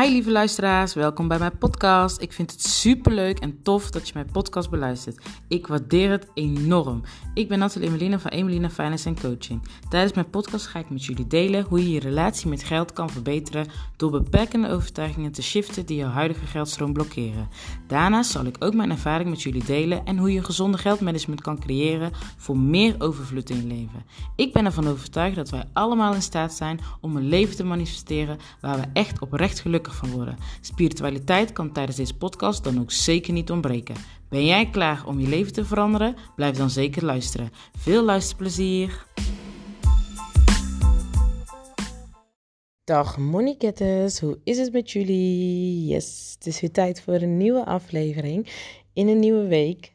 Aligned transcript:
Hi 0.00 0.10
lieve 0.10 0.30
luisteraars, 0.30 0.94
welkom 0.94 1.28
bij 1.28 1.38
mijn 1.38 1.58
podcast. 1.58 2.20
Ik 2.20 2.32
vind 2.32 2.50
het 2.50 2.62
super 2.62 3.12
leuk 3.12 3.38
en 3.38 3.62
tof 3.62 3.90
dat 3.90 4.06
je 4.06 4.12
mijn 4.14 4.30
podcast 4.32 4.70
beluistert. 4.70 5.24
Ik 5.48 5.66
waardeer 5.66 6.10
het 6.10 6.26
enorm. 6.34 7.02
Ik 7.34 7.48
ben 7.48 7.58
Nathalie 7.58 7.88
Emelina 7.88 8.18
van 8.18 8.30
Emelina 8.30 8.70
Finance 8.70 9.14
Coaching. 9.14 9.62
Tijdens 9.88 10.12
mijn 10.12 10.30
podcast 10.30 10.66
ga 10.66 10.78
ik 10.78 10.90
met 10.90 11.04
jullie 11.04 11.26
delen 11.26 11.64
hoe 11.64 11.82
je 11.82 11.90
je 11.90 12.00
relatie 12.00 12.48
met 12.48 12.64
geld 12.64 12.92
kan 12.92 13.10
verbeteren 13.10 13.66
door 13.96 14.10
beperkende 14.10 14.68
overtuigingen 14.68 15.32
te 15.32 15.42
shiften 15.42 15.86
die 15.86 15.96
jouw 15.96 16.10
huidige 16.10 16.46
geldstroom 16.46 16.92
blokkeren. 16.92 17.48
Daarnaast 17.86 18.30
zal 18.30 18.44
ik 18.44 18.56
ook 18.58 18.74
mijn 18.74 18.90
ervaring 18.90 19.30
met 19.30 19.42
jullie 19.42 19.64
delen 19.64 20.04
en 20.04 20.18
hoe 20.18 20.32
je 20.32 20.44
gezonde 20.44 20.78
geldmanagement 20.78 21.40
kan 21.40 21.58
creëren 21.58 22.12
voor 22.36 22.58
meer 22.58 22.94
overvloed 22.98 23.50
in 23.50 23.56
je 23.56 23.66
leven. 23.66 24.04
Ik 24.36 24.52
ben 24.52 24.64
ervan 24.64 24.88
overtuigd 24.88 25.36
dat 25.36 25.50
wij 25.50 25.64
allemaal 25.72 26.14
in 26.14 26.22
staat 26.22 26.54
zijn 26.54 26.80
om 27.00 27.16
een 27.16 27.28
leven 27.28 27.56
te 27.56 27.64
manifesteren 27.64 28.38
waar 28.60 28.76
we 28.76 28.86
echt 28.92 29.18
oprecht 29.18 29.60
gelukkig 29.60 29.80
van 29.90 30.10
worden. 30.10 30.36
Spiritualiteit 30.60 31.52
kan 31.52 31.72
tijdens 31.72 31.96
deze 31.96 32.16
podcast 32.16 32.64
dan 32.64 32.80
ook 32.80 32.90
zeker 32.90 33.32
niet 33.32 33.50
ontbreken. 33.50 33.94
Ben 34.28 34.46
jij 34.46 34.70
klaar 34.70 35.06
om 35.06 35.20
je 35.20 35.28
leven 35.28 35.52
te 35.52 35.64
veranderen? 35.64 36.16
Blijf 36.36 36.56
dan 36.56 36.70
zeker 36.70 37.04
luisteren. 37.04 37.50
Veel 37.78 38.04
luisterplezier! 38.04 39.06
Dag 42.84 43.18
Monikettes, 43.18 44.20
hoe 44.20 44.38
is 44.44 44.58
het 44.58 44.72
met 44.72 44.90
jullie? 44.90 45.86
Yes, 45.86 46.32
het 46.34 46.46
is 46.46 46.60
weer 46.60 46.70
tijd 46.70 47.00
voor 47.00 47.14
een 47.14 47.36
nieuwe 47.36 47.64
aflevering 47.64 48.48
in 48.92 49.08
een 49.08 49.18
nieuwe 49.18 49.46
week. 49.46 49.94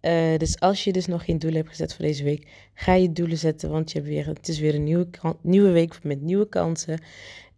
Uh, 0.00 0.36
dus 0.36 0.60
als 0.60 0.84
je 0.84 0.92
dus 0.92 1.06
nog 1.06 1.24
geen 1.24 1.38
doel 1.38 1.52
hebt 1.52 1.68
gezet 1.68 1.94
voor 1.94 2.04
deze 2.04 2.24
week, 2.24 2.48
ga 2.74 2.94
je 2.94 3.12
doelen 3.12 3.38
zetten, 3.38 3.70
want 3.70 3.92
je 3.92 3.98
hebt 3.98 4.10
weer, 4.10 4.26
het 4.26 4.48
is 4.48 4.58
weer 4.58 4.74
een 4.74 4.84
nieuwe, 4.84 5.08
nieuwe 5.42 5.70
week 5.70 6.02
met 6.02 6.20
nieuwe 6.20 6.48
kansen 6.48 7.00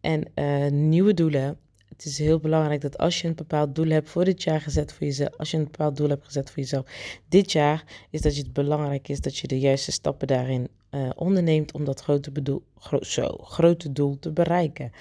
en 0.00 0.24
uh, 0.34 0.70
nieuwe 0.70 1.14
doelen 1.14 1.58
het 2.02 2.08
is 2.08 2.18
heel 2.18 2.38
belangrijk 2.38 2.80
dat 2.80 2.98
als 2.98 3.20
je 3.20 3.28
een 3.28 3.34
bepaald 3.34 3.74
doel 3.74 3.88
hebt 3.88 4.08
voor 4.08 4.24
dit 4.24 4.42
jaar 4.42 4.60
gezet 4.60 4.92
voor 4.92 5.06
jezelf, 5.06 5.36
als 5.36 5.50
je 5.50 5.56
een 5.56 5.64
bepaald 5.64 5.96
doel 5.96 6.08
hebt 6.08 6.24
gezet 6.24 6.50
voor 6.50 6.58
jezelf 6.58 6.86
dit 7.28 7.52
jaar, 7.52 7.84
is 8.10 8.20
dat 8.20 8.34
het 8.34 8.52
belangrijk 8.52 9.08
is 9.08 9.20
dat 9.20 9.36
je 9.36 9.46
de 9.46 9.58
juiste 9.58 9.92
stappen 9.92 10.26
daarin 10.26 10.68
uh, 10.90 11.10
onderneemt 11.14 11.72
om 11.72 11.84
dat 11.84 12.00
grote, 12.00 12.30
bedoel, 12.30 12.62
zo, 13.00 13.28
grote 13.28 13.92
doel 13.92 14.18
te 14.18 14.32
bereiken. 14.32 14.92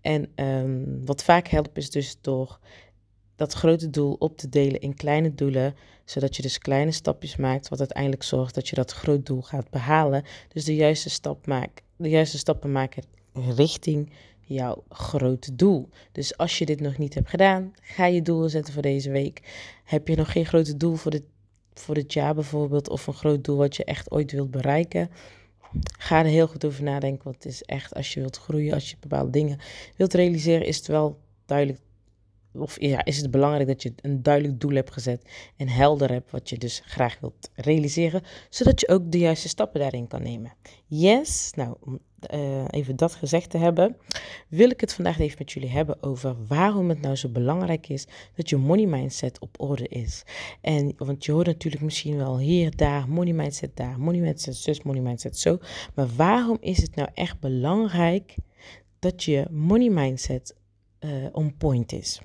En 0.00 0.28
um, 0.34 1.04
wat 1.04 1.24
vaak 1.24 1.48
helpt 1.48 1.76
is 1.76 1.90
dus 1.90 2.16
door 2.20 2.58
dat 3.36 3.52
grote 3.52 3.90
doel 3.90 4.16
op 4.18 4.36
te 4.36 4.48
delen 4.48 4.80
in 4.80 4.94
kleine 4.94 5.34
doelen, 5.34 5.74
zodat 6.04 6.36
je 6.36 6.42
dus 6.42 6.58
kleine 6.58 6.92
stapjes 6.92 7.36
maakt, 7.36 7.68
wat 7.68 7.78
uiteindelijk 7.78 8.22
zorgt 8.22 8.54
dat 8.54 8.68
je 8.68 8.76
dat 8.76 8.92
groot 8.92 9.26
doel 9.26 9.42
gaat 9.42 9.70
behalen. 9.70 10.24
Dus 10.48 10.64
de 10.64 10.74
juiste, 10.74 11.10
stap 11.10 11.46
maakt, 11.46 11.82
de 11.96 12.08
juiste 12.08 12.38
stappen 12.38 12.72
maken 12.72 13.04
richting 13.56 14.10
jouw 14.46 14.84
grote 14.88 15.54
doel. 15.54 15.88
Dus 16.12 16.36
als 16.36 16.58
je 16.58 16.66
dit 16.66 16.80
nog 16.80 16.98
niet 16.98 17.14
hebt 17.14 17.28
gedaan, 17.28 17.72
ga 17.80 18.06
je 18.06 18.22
doelen 18.22 18.50
zetten 18.50 18.72
voor 18.72 18.82
deze 18.82 19.10
week. 19.10 19.42
Heb 19.84 20.08
je 20.08 20.16
nog 20.16 20.32
geen 20.32 20.46
grote 20.46 20.76
doel 20.76 20.94
voor 20.94 21.10
dit, 21.10 21.24
voor 21.74 21.94
dit 21.94 22.12
jaar 22.12 22.34
bijvoorbeeld, 22.34 22.88
of 22.88 23.06
een 23.06 23.14
groot 23.14 23.44
doel 23.44 23.56
wat 23.56 23.76
je 23.76 23.84
echt 23.84 24.10
ooit 24.10 24.32
wilt 24.32 24.50
bereiken? 24.50 25.10
Ga 25.98 26.18
er 26.18 26.24
heel 26.24 26.46
goed 26.46 26.64
over 26.64 26.82
nadenken, 26.82 27.24
want 27.24 27.36
het 27.36 27.52
is 27.52 27.62
echt 27.62 27.94
als 27.94 28.14
je 28.14 28.20
wilt 28.20 28.36
groeien, 28.36 28.74
als 28.74 28.90
je 28.90 28.96
bepaalde 29.00 29.30
dingen 29.30 29.58
wilt 29.96 30.14
realiseren, 30.14 30.66
is 30.66 30.76
het 30.76 30.86
wel 30.86 31.18
duidelijk 31.46 31.80
of 32.58 32.80
ja, 32.80 33.04
is 33.04 33.16
het 33.16 33.30
belangrijk 33.30 33.66
dat 33.66 33.82
je 33.82 33.92
een 34.02 34.22
duidelijk 34.22 34.60
doel 34.60 34.74
hebt 34.74 34.92
gezet 34.92 35.22
en 35.56 35.68
helder 35.68 36.10
hebt 36.10 36.30
wat 36.30 36.48
je 36.48 36.58
dus 36.58 36.82
graag 36.84 37.20
wilt 37.20 37.50
realiseren, 37.54 38.22
zodat 38.50 38.80
je 38.80 38.88
ook 38.88 39.12
de 39.12 39.18
juiste 39.18 39.48
stappen 39.48 39.80
daarin 39.80 40.06
kan 40.06 40.22
nemen. 40.22 40.52
Yes, 40.86 41.52
nou, 41.54 41.76
uh, 42.34 42.64
even 42.70 42.96
dat 42.96 43.14
gezegd 43.14 43.50
te 43.50 43.58
hebben, 43.58 43.96
wil 44.48 44.70
ik 44.70 44.80
het 44.80 44.94
vandaag 44.94 45.18
even 45.18 45.36
met 45.38 45.52
jullie 45.52 45.70
hebben 45.70 46.02
over 46.02 46.36
waarom 46.46 46.88
het 46.88 47.00
nou 47.00 47.16
zo 47.16 47.28
belangrijk 47.28 47.88
is 47.88 48.06
dat 48.34 48.48
je 48.48 48.56
money 48.56 48.86
mindset 48.86 49.40
op 49.40 49.60
orde 49.60 49.88
is. 49.88 50.22
En, 50.60 50.94
want 50.96 51.24
je 51.24 51.32
hoort 51.32 51.46
natuurlijk 51.46 51.82
misschien 51.82 52.16
wel 52.16 52.38
hier, 52.38 52.76
daar, 52.76 53.08
money 53.08 53.32
mindset 53.32 53.76
daar, 53.76 54.00
money 54.00 54.20
mindset 54.20 54.56
zus, 54.56 54.82
money 54.82 55.02
mindset 55.02 55.38
zo. 55.38 55.58
Maar 55.94 56.08
waarom 56.16 56.56
is 56.60 56.82
het 56.82 56.94
nou 56.94 57.08
echt 57.14 57.40
belangrijk 57.40 58.34
dat 58.98 59.24
je 59.24 59.46
money 59.50 59.90
mindset 59.90 60.54
uh, 61.00 61.10
on 61.32 61.56
point 61.56 61.92
is? 61.92 62.20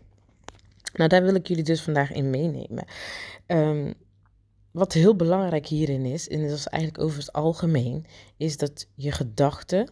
Nou, 0.94 1.10
daar 1.10 1.24
wil 1.24 1.36
ik 1.36 1.48
jullie 1.48 1.64
dus 1.64 1.82
vandaag 1.82 2.12
in 2.12 2.30
meenemen. 2.30 2.86
Um, 3.48 3.94
wat 4.72 4.94
heel 4.94 5.16
belangrijk 5.16 5.66
hierin 5.66 6.06
is, 6.06 6.28
en 6.28 6.42
dat 6.42 6.58
is 6.58 6.68
eigenlijk 6.68 7.04
over 7.04 7.20
het 7.20 7.34
algemeen, 7.34 8.06
is 8.38 8.58
dat 8.58 8.88
je 8.96 9.12
gedachte 9.12 9.88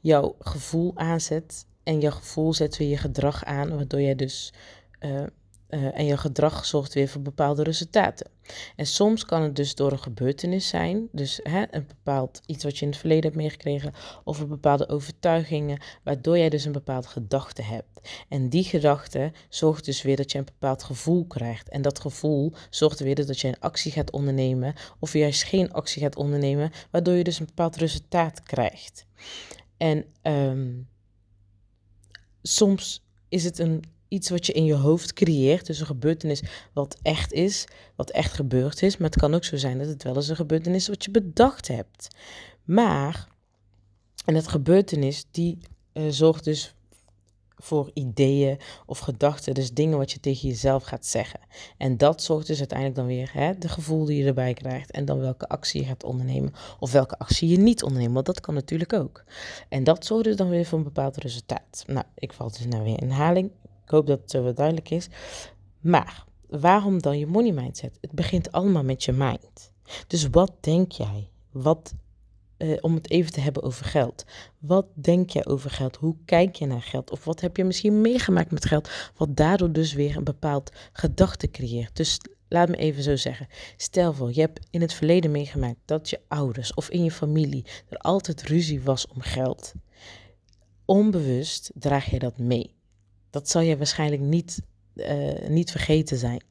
jouw 0.00 0.36
gevoel 0.38 0.92
aanzet 0.94 1.66
en 1.82 2.00
jouw 2.00 2.10
gevoel 2.10 2.54
zet 2.54 2.76
weer 2.76 2.88
je 2.88 2.96
gedrag 2.96 3.44
aan, 3.44 3.76
waardoor 3.76 4.00
jij 4.00 4.14
dus 4.14 4.52
uh, 5.00 5.26
uh, 5.70 5.98
en 5.98 6.04
je 6.04 6.16
gedrag 6.16 6.64
zorgt 6.64 6.94
weer 6.94 7.08
voor 7.08 7.22
bepaalde 7.22 7.62
resultaten. 7.62 8.30
En 8.76 8.86
soms 8.86 9.24
kan 9.24 9.42
het 9.42 9.56
dus 9.56 9.74
door 9.74 9.92
een 9.92 9.98
gebeurtenis 9.98 10.68
zijn, 10.68 11.08
dus 11.12 11.40
hè, 11.42 11.64
een 11.70 11.86
bepaald 11.86 12.40
iets 12.46 12.64
wat 12.64 12.78
je 12.78 12.84
in 12.84 12.90
het 12.90 13.00
verleden 13.00 13.24
hebt 13.24 13.36
meegekregen, 13.36 13.92
of 14.24 14.40
een 14.40 14.48
bepaalde 14.48 14.88
overtuigingen, 14.88 15.80
waardoor 16.02 16.38
jij 16.38 16.48
dus 16.48 16.64
een 16.64 16.72
bepaalde 16.72 17.08
gedachte 17.08 17.62
hebt. 17.62 18.10
En 18.28 18.48
die 18.48 18.64
gedachte 18.64 19.32
zorgt 19.48 19.84
dus 19.84 20.02
weer 20.02 20.16
dat 20.16 20.32
je 20.32 20.38
een 20.38 20.44
bepaald 20.44 20.82
gevoel 20.82 21.26
krijgt. 21.26 21.68
En 21.68 21.82
dat 21.82 22.00
gevoel 22.00 22.52
zorgt 22.70 23.00
weer 23.00 23.14
dat 23.14 23.40
je 23.40 23.48
een 23.48 23.60
actie 23.60 23.92
gaat 23.92 24.10
ondernemen, 24.10 24.74
of 24.98 25.12
juist 25.12 25.42
geen 25.42 25.72
actie 25.72 26.02
gaat 26.02 26.16
ondernemen, 26.16 26.70
waardoor 26.90 27.14
je 27.14 27.24
dus 27.24 27.38
een 27.38 27.46
bepaald 27.46 27.76
resultaat 27.76 28.42
krijgt. 28.42 29.06
En 29.76 30.04
um, 30.22 30.88
soms 32.42 33.04
is 33.28 33.44
het 33.44 33.58
een 33.58 33.82
iets 34.16 34.30
wat 34.30 34.46
je 34.46 34.52
in 34.52 34.64
je 34.64 34.74
hoofd 34.74 35.12
creëert. 35.12 35.66
Dus 35.66 35.80
een 35.80 35.86
gebeurtenis 35.86 36.42
wat 36.72 36.98
echt 37.02 37.32
is, 37.32 37.64
wat 37.96 38.10
echt 38.10 38.32
gebeurd 38.32 38.82
is. 38.82 38.96
Maar 38.96 39.10
het 39.10 39.18
kan 39.18 39.34
ook 39.34 39.44
zo 39.44 39.56
zijn 39.56 39.78
dat 39.78 39.86
het 39.86 40.02
wel 40.02 40.14
eens 40.14 40.28
een 40.28 40.36
gebeurtenis 40.36 40.82
is 40.82 40.88
wat 40.88 41.04
je 41.04 41.10
bedacht 41.10 41.68
hebt. 41.68 42.08
Maar, 42.64 43.28
en 44.24 44.34
dat 44.34 44.48
gebeurtenis, 44.48 45.26
die 45.30 45.58
uh, 45.92 46.04
zorgt 46.08 46.44
dus 46.44 46.74
voor 47.56 47.90
ideeën 47.94 48.58
of 48.86 48.98
gedachten, 48.98 49.54
dus 49.54 49.72
dingen 49.72 49.98
wat 49.98 50.12
je 50.12 50.20
tegen 50.20 50.48
jezelf 50.48 50.82
gaat 50.82 51.06
zeggen. 51.06 51.40
En 51.76 51.96
dat 51.96 52.22
zorgt 52.22 52.46
dus 52.46 52.58
uiteindelijk 52.58 52.98
dan 52.98 53.06
weer 53.06 53.30
hè, 53.32 53.58
de 53.58 53.68
gevoel 53.68 54.04
die 54.04 54.18
je 54.18 54.26
erbij 54.26 54.54
krijgt 54.54 54.90
en 54.90 55.04
dan 55.04 55.18
welke 55.18 55.48
actie 55.48 55.80
je 55.80 55.86
gaat 55.86 56.04
ondernemen 56.04 56.52
of 56.78 56.92
welke 56.92 57.18
actie 57.18 57.48
je 57.48 57.58
niet 57.58 57.82
onderneemt, 57.82 58.14
want 58.14 58.26
dat 58.26 58.40
kan 58.40 58.54
natuurlijk 58.54 58.92
ook. 58.92 59.24
En 59.68 59.84
dat 59.84 60.06
zorgt 60.06 60.24
dus 60.24 60.36
dan 60.36 60.48
weer 60.48 60.64
voor 60.64 60.78
een 60.78 60.84
bepaald 60.84 61.16
resultaat. 61.16 61.84
Nou, 61.86 62.04
ik 62.14 62.32
val 62.32 62.48
dus 62.48 62.66
nou 62.66 62.84
weer 62.84 63.02
in 63.02 63.10
herhaling. 63.10 63.50
Ik 63.86 63.92
hoop 63.92 64.06
dat 64.06 64.32
het 64.32 64.56
duidelijk 64.56 64.90
is. 64.90 65.08
Maar 65.80 66.24
waarom 66.48 67.02
dan 67.02 67.18
je 67.18 67.26
money 67.26 67.52
mindset? 67.52 67.98
Het 68.00 68.12
begint 68.12 68.52
allemaal 68.52 68.84
met 68.84 69.04
je 69.04 69.12
mind. 69.12 69.72
Dus 70.06 70.28
wat 70.30 70.52
denk 70.60 70.92
jij? 70.92 71.30
Wat, 71.50 71.94
eh, 72.56 72.76
om 72.80 72.94
het 72.94 73.10
even 73.10 73.32
te 73.32 73.40
hebben 73.40 73.62
over 73.62 73.84
geld. 73.84 74.24
Wat 74.58 74.86
denk 74.94 75.30
jij 75.30 75.46
over 75.46 75.70
geld? 75.70 75.96
Hoe 75.96 76.16
kijk 76.24 76.56
je 76.56 76.66
naar 76.66 76.82
geld? 76.82 77.10
Of 77.10 77.24
wat 77.24 77.40
heb 77.40 77.56
je 77.56 77.64
misschien 77.64 78.00
meegemaakt 78.00 78.50
met 78.50 78.64
geld? 78.64 78.90
Wat 79.16 79.36
daardoor 79.36 79.72
dus 79.72 79.92
weer 79.92 80.16
een 80.16 80.24
bepaald 80.24 80.72
gedachte 80.92 81.50
creëert. 81.50 81.96
Dus 81.96 82.18
laat 82.48 82.68
me 82.68 82.76
even 82.76 83.02
zo 83.02 83.16
zeggen. 83.16 83.46
Stel 83.76 84.12
voor, 84.12 84.34
je 84.34 84.40
hebt 84.40 84.66
in 84.70 84.80
het 84.80 84.92
verleden 84.92 85.30
meegemaakt 85.30 85.80
dat 85.84 86.10
je 86.10 86.20
ouders 86.28 86.74
of 86.74 86.88
in 86.88 87.04
je 87.04 87.10
familie 87.10 87.64
er 87.88 87.98
altijd 87.98 88.42
ruzie 88.42 88.82
was 88.82 89.06
om 89.06 89.20
geld. 89.20 89.72
Onbewust 90.84 91.70
draag 91.74 92.10
je 92.10 92.18
dat 92.18 92.38
mee. 92.38 92.75
Dat 93.36 93.48
zal 93.48 93.60
je 93.60 93.76
waarschijnlijk 93.76 94.22
niet, 94.22 94.62
uh, 94.94 95.48
niet 95.48 95.70
vergeten 95.70 96.18
zijn. 96.18 96.42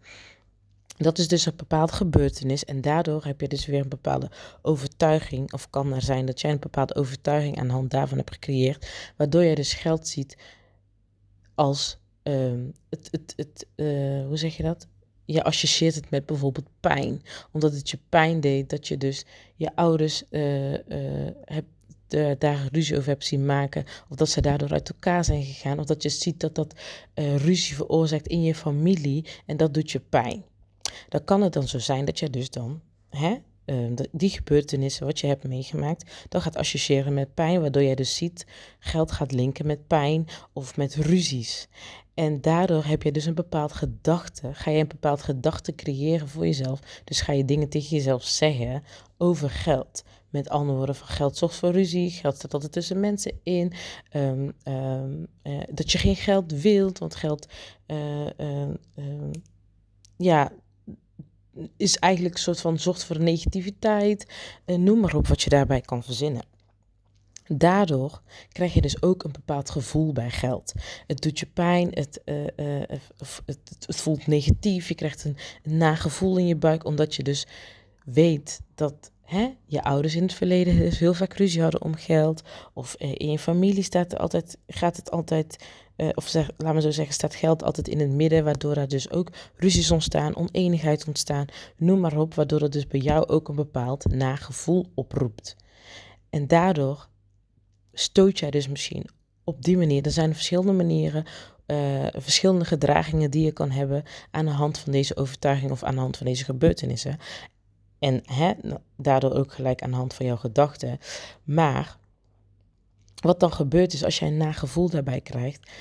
Dat 0.98 1.18
is 1.18 1.28
dus 1.28 1.46
een 1.46 1.56
bepaalde 1.56 1.94
gebeurtenis 1.94 2.66
en 2.66 2.82
daardoor 2.82 3.24
heb 3.24 3.42
je 3.42 3.48
dus 3.48 3.66
weer 3.66 3.80
een 3.82 3.90
bepaalde 3.90 4.32
overtuiging, 4.62 5.54
of 5.54 5.70
kan 5.70 5.94
er 5.94 6.02
zijn 6.02 6.26
dat 6.26 6.42
jij 6.42 6.52
een 6.52 6.60
bepaalde 6.60 6.96
overtuiging 6.96 7.60
aan 7.60 7.68
de 7.68 7.74
hand 7.74 7.92
daarvan 7.92 8.18
hebt 8.18 8.34
gecreëerd, 8.34 9.14
waardoor 9.18 9.44
je 9.44 9.56
dus 9.56 9.74
geld 9.74 10.08
ziet 10.08 10.38
als 11.56 11.98
uh, 12.24 12.64
het, 12.90 13.08
het, 13.12 13.34
het 13.36 13.68
uh, 13.76 14.26
hoe 14.26 14.38
zeg 14.38 14.58
je 14.58 14.64
dat? 14.64 14.88
Je 15.26 15.44
associeert 15.44 15.96
het 15.96 16.10
met 16.10 16.26
bijvoorbeeld 16.26 16.70
pijn, 16.80 17.22
omdat 17.52 17.74
het 17.74 17.90
je 17.90 18.00
pijn 18.10 18.40
deed 18.40 18.70
dat 18.70 18.88
je 18.88 18.98
dus 18.98 19.26
je 19.56 19.76
ouders 19.76 20.24
uh, 20.30 20.74
hebt 21.46 21.75
de, 22.08 22.36
daar 22.40 22.68
ruzie 22.72 22.98
over 22.98 23.10
hebt 23.10 23.26
zien 23.26 23.46
maken. 23.46 23.86
Of 24.10 24.16
dat 24.16 24.30
ze 24.30 24.42
daardoor 24.42 24.72
uit 24.72 24.90
elkaar 24.90 25.26
zijn 25.26 25.44
gegaan. 25.44 25.80
Of 25.80 25.86
dat 25.86 26.04
je 26.04 26.10
ziet 26.10 26.40
dat 26.40 26.56
dat 26.56 26.74
uh, 27.16 27.36
ruzie 27.38 27.76
veroorzaakt 27.76 28.28
in 28.28 28.44
je 28.44 28.56
familie. 28.56 29.26
En 29.46 29.58
dat 29.58 29.74
doet 29.74 29.92
je 29.92 30.00
pijn. 30.00 30.44
Dan 31.10 31.24
kan 31.24 31.42
het 31.42 31.54
dan 31.54 31.68
zo 31.68 31.80
zijn 31.80 32.06
dat 32.06 32.20
je 32.20 32.30
dus 32.30 32.50
dan 32.50 32.82
hè, 33.10 33.36
uh, 33.66 33.92
die 34.12 34.30
gebeurtenissen 34.30 35.06
wat 35.06 35.20
je 35.20 35.28
hebt 35.28 35.48
meegemaakt, 35.48 36.26
dan 36.30 36.42
gaat 36.42 36.56
associëren 36.56 37.14
met 37.14 37.34
pijn. 37.34 37.62
Waardoor 37.62 37.84
jij 37.84 37.96
dus 37.96 38.16
ziet 38.16 38.46
geld 38.80 39.12
gaat 39.12 39.32
linken 39.32 39.66
met 39.66 39.88
pijn 39.88 40.28
of 40.54 40.78
met 40.78 40.96
ruzies. 40.96 41.68
En 42.14 42.42
daardoor 42.42 42.86
heb 42.86 43.04
je 43.04 43.12
dus 43.12 43.26
een 43.26 43.36
bepaald 43.36 43.74
gedachte. 43.74 44.54
Ga 44.54 44.72
je 44.72 44.80
een 44.80 44.88
bepaald 44.88 45.22
gedachte 45.22 45.76
creëren 45.76 46.28
voor 46.28 46.46
jezelf. 46.46 46.80
Dus 47.04 47.22
ga 47.22 47.34
je 47.34 47.46
dingen 47.46 47.70
tegen 47.70 47.96
jezelf 47.96 48.24
zeggen 48.24 48.84
over 49.18 49.50
geld. 49.50 50.04
Met 50.36 50.50
andere 50.50 50.78
woorden, 50.78 50.96
van 50.96 51.08
geld 51.08 51.38
zorgt 51.38 51.56
voor 51.56 51.72
ruzie, 51.72 52.10
geld 52.10 52.36
staat 52.36 52.54
altijd 52.54 52.72
tussen 52.72 53.00
mensen 53.00 53.40
in. 53.44 53.74
Ehm, 54.10 54.50
ehm, 54.64 55.24
eh, 55.42 55.60
dat 55.72 55.92
je 55.92 55.98
geen 55.98 56.16
geld 56.16 56.52
wilt, 56.52 56.98
want 56.98 57.16
geld 57.16 57.48
uh, 57.88 58.70
ja, 60.18 60.52
is 61.78 61.98
eigenlijk 61.98 62.36
een 62.36 62.42
soort 62.42 62.62
van 62.62 62.80
zorgt 62.80 63.04
voor 63.04 63.20
negativiteit. 63.20 64.34
noem 64.66 65.00
maar 65.00 65.16
op 65.16 65.28
wat 65.28 65.42
je 65.42 65.50
daarbij 65.50 65.82
kan 65.82 66.04
verzinnen. 66.04 66.46
Daardoor 67.48 68.22
krijg 68.50 68.74
je 68.74 68.82
dus 68.82 69.02
ook 69.02 69.24
een 69.24 69.32
bepaald 69.32 69.70
gevoel 69.70 70.14
bij 70.14 70.30
geld. 70.30 70.74
Het 71.08 71.22
doet 71.22 71.40
je 71.40 71.46
pijn, 71.46 71.90
het, 71.94 72.22
het, 72.26 73.42
het, 73.86 73.96
voelt 73.96 74.28
negatief, 74.28 74.88
je 74.88 74.96
krijgt 74.96 75.24
een, 75.24 75.38
een 75.64 75.78
nagevoel 75.78 76.38
in 76.38 76.48
je 76.48 76.56
buik, 76.56 76.86
omdat 76.86 77.16
je 77.16 77.24
dus 77.24 77.48
weet 78.06 78.62
dat 78.76 79.12
hè, 79.26 79.54
je 79.66 79.84
ouders 79.84 80.16
in 80.16 80.22
het 80.22 80.34
verleden 80.34 80.78
dus 80.78 81.00
heel 81.00 81.14
vaak 81.14 81.34
ruzie 81.34 81.62
hadden 81.62 81.82
om 81.82 81.96
geld. 81.96 82.42
Of 82.74 82.96
uh, 83.00 83.12
in 83.14 83.32
je 83.32 83.40
familie 83.40 83.84
staat 83.84 84.12
er 84.12 84.18
altijd, 84.18 84.58
gaat 84.68 84.96
het 84.96 85.12
altijd, 85.12 85.66
uh, 85.98 86.10
of 86.14 86.28
zeg, 86.28 86.50
laat 86.58 86.74
me 86.74 86.82
zo 86.82 86.92
zeggen, 86.92 87.14
staat 87.14 87.36
geld 87.36 87.64
altijd 87.64 87.88
in 87.88 88.00
het 88.00 88.12
midden, 88.12 88.44
waardoor 88.44 88.76
er 88.76 88.88
dus 88.88 89.12
ook 89.12 89.32
ruzies 89.56 89.92
ontstaan, 89.92 90.36
oneenigheid 90.36 91.08
ontstaan, 91.08 91.46
noem 91.78 92.00
maar 92.00 92.18
op, 92.18 92.34
waardoor 92.34 92.62
het 92.62 92.72
dus 92.72 92.88
bij 92.88 93.00
jou 93.00 93.28
ook 93.28 93.48
een 93.48 93.56
bepaald 93.56 94.12
nagevoel 94.12 94.86
oproept. 94.94 95.56
En 96.30 96.48
daardoor 96.48 97.08
stoot 97.94 98.40
jij 98.40 98.52
dus 98.52 98.68
misschien 98.68 99.10
op 99.44 99.64
die 99.64 99.78
manier. 99.78 100.06
Er 100.06 100.12
zijn 100.12 100.34
verschillende 100.34 100.72
manieren, 100.72 101.26
uh, 101.68 102.08
verschillende 102.12 102.66
gedragingen 102.66 103.32
die 103.32 103.46
je 103.46 103.52
kan 103.52 103.72
hebben 103.72 104.04
aan 104.32 104.46
de 104.46 104.52
hand 104.52 104.78
van 104.78 104.92
deze 104.92 105.16
overtuiging 105.18 105.72
of 105.72 105.84
aan 105.84 105.96
de 105.96 106.02
hand 106.02 106.18
van 106.18 106.26
deze 106.26 106.44
gebeurtenissen. 106.44 107.18
En 108.06 108.22
hè, 108.26 108.54
daardoor 108.98 109.34
ook 109.34 109.54
gelijk 109.54 109.82
aan 109.82 109.90
de 109.90 109.96
hand 109.96 110.14
van 110.14 110.26
jouw 110.26 110.36
gedachten. 110.36 111.00
Maar 111.44 111.98
wat 113.16 113.40
dan 113.40 113.54
gebeurt 113.54 113.94
is 113.94 114.04
als 114.04 114.20
jij 114.20 114.28
een 114.28 114.38
nagevoel 114.38 114.90
daarbij 114.90 115.22
krijgt, 115.22 115.72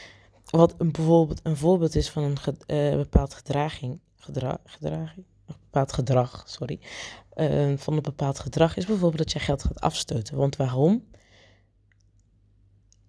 wat 0.51 0.75
een, 0.79 0.93
bijvoorbeeld 0.93 1.41
een 1.43 1.57
voorbeeld 1.57 1.95
is 1.95 2.11
van 2.11 2.23
een 2.23 2.37
uh, 2.67 2.97
bepaald 2.97 3.35
gedraging, 3.35 4.01
gedra 4.17 4.59
gedraging, 4.65 5.27
een 5.47 5.55
bepaald 5.61 5.93
gedrag, 5.93 6.45
sorry, 6.47 6.81
uh, 7.37 7.73
van 7.77 7.97
een 7.97 8.03
bepaald 8.03 8.39
gedrag 8.39 8.77
is 8.77 8.87
bijvoorbeeld 8.87 9.23
dat 9.23 9.33
je 9.33 9.39
geld 9.39 9.63
gaat 9.63 9.81
afstoten. 9.81 10.37
Want 10.37 10.57
waarom? 10.57 11.05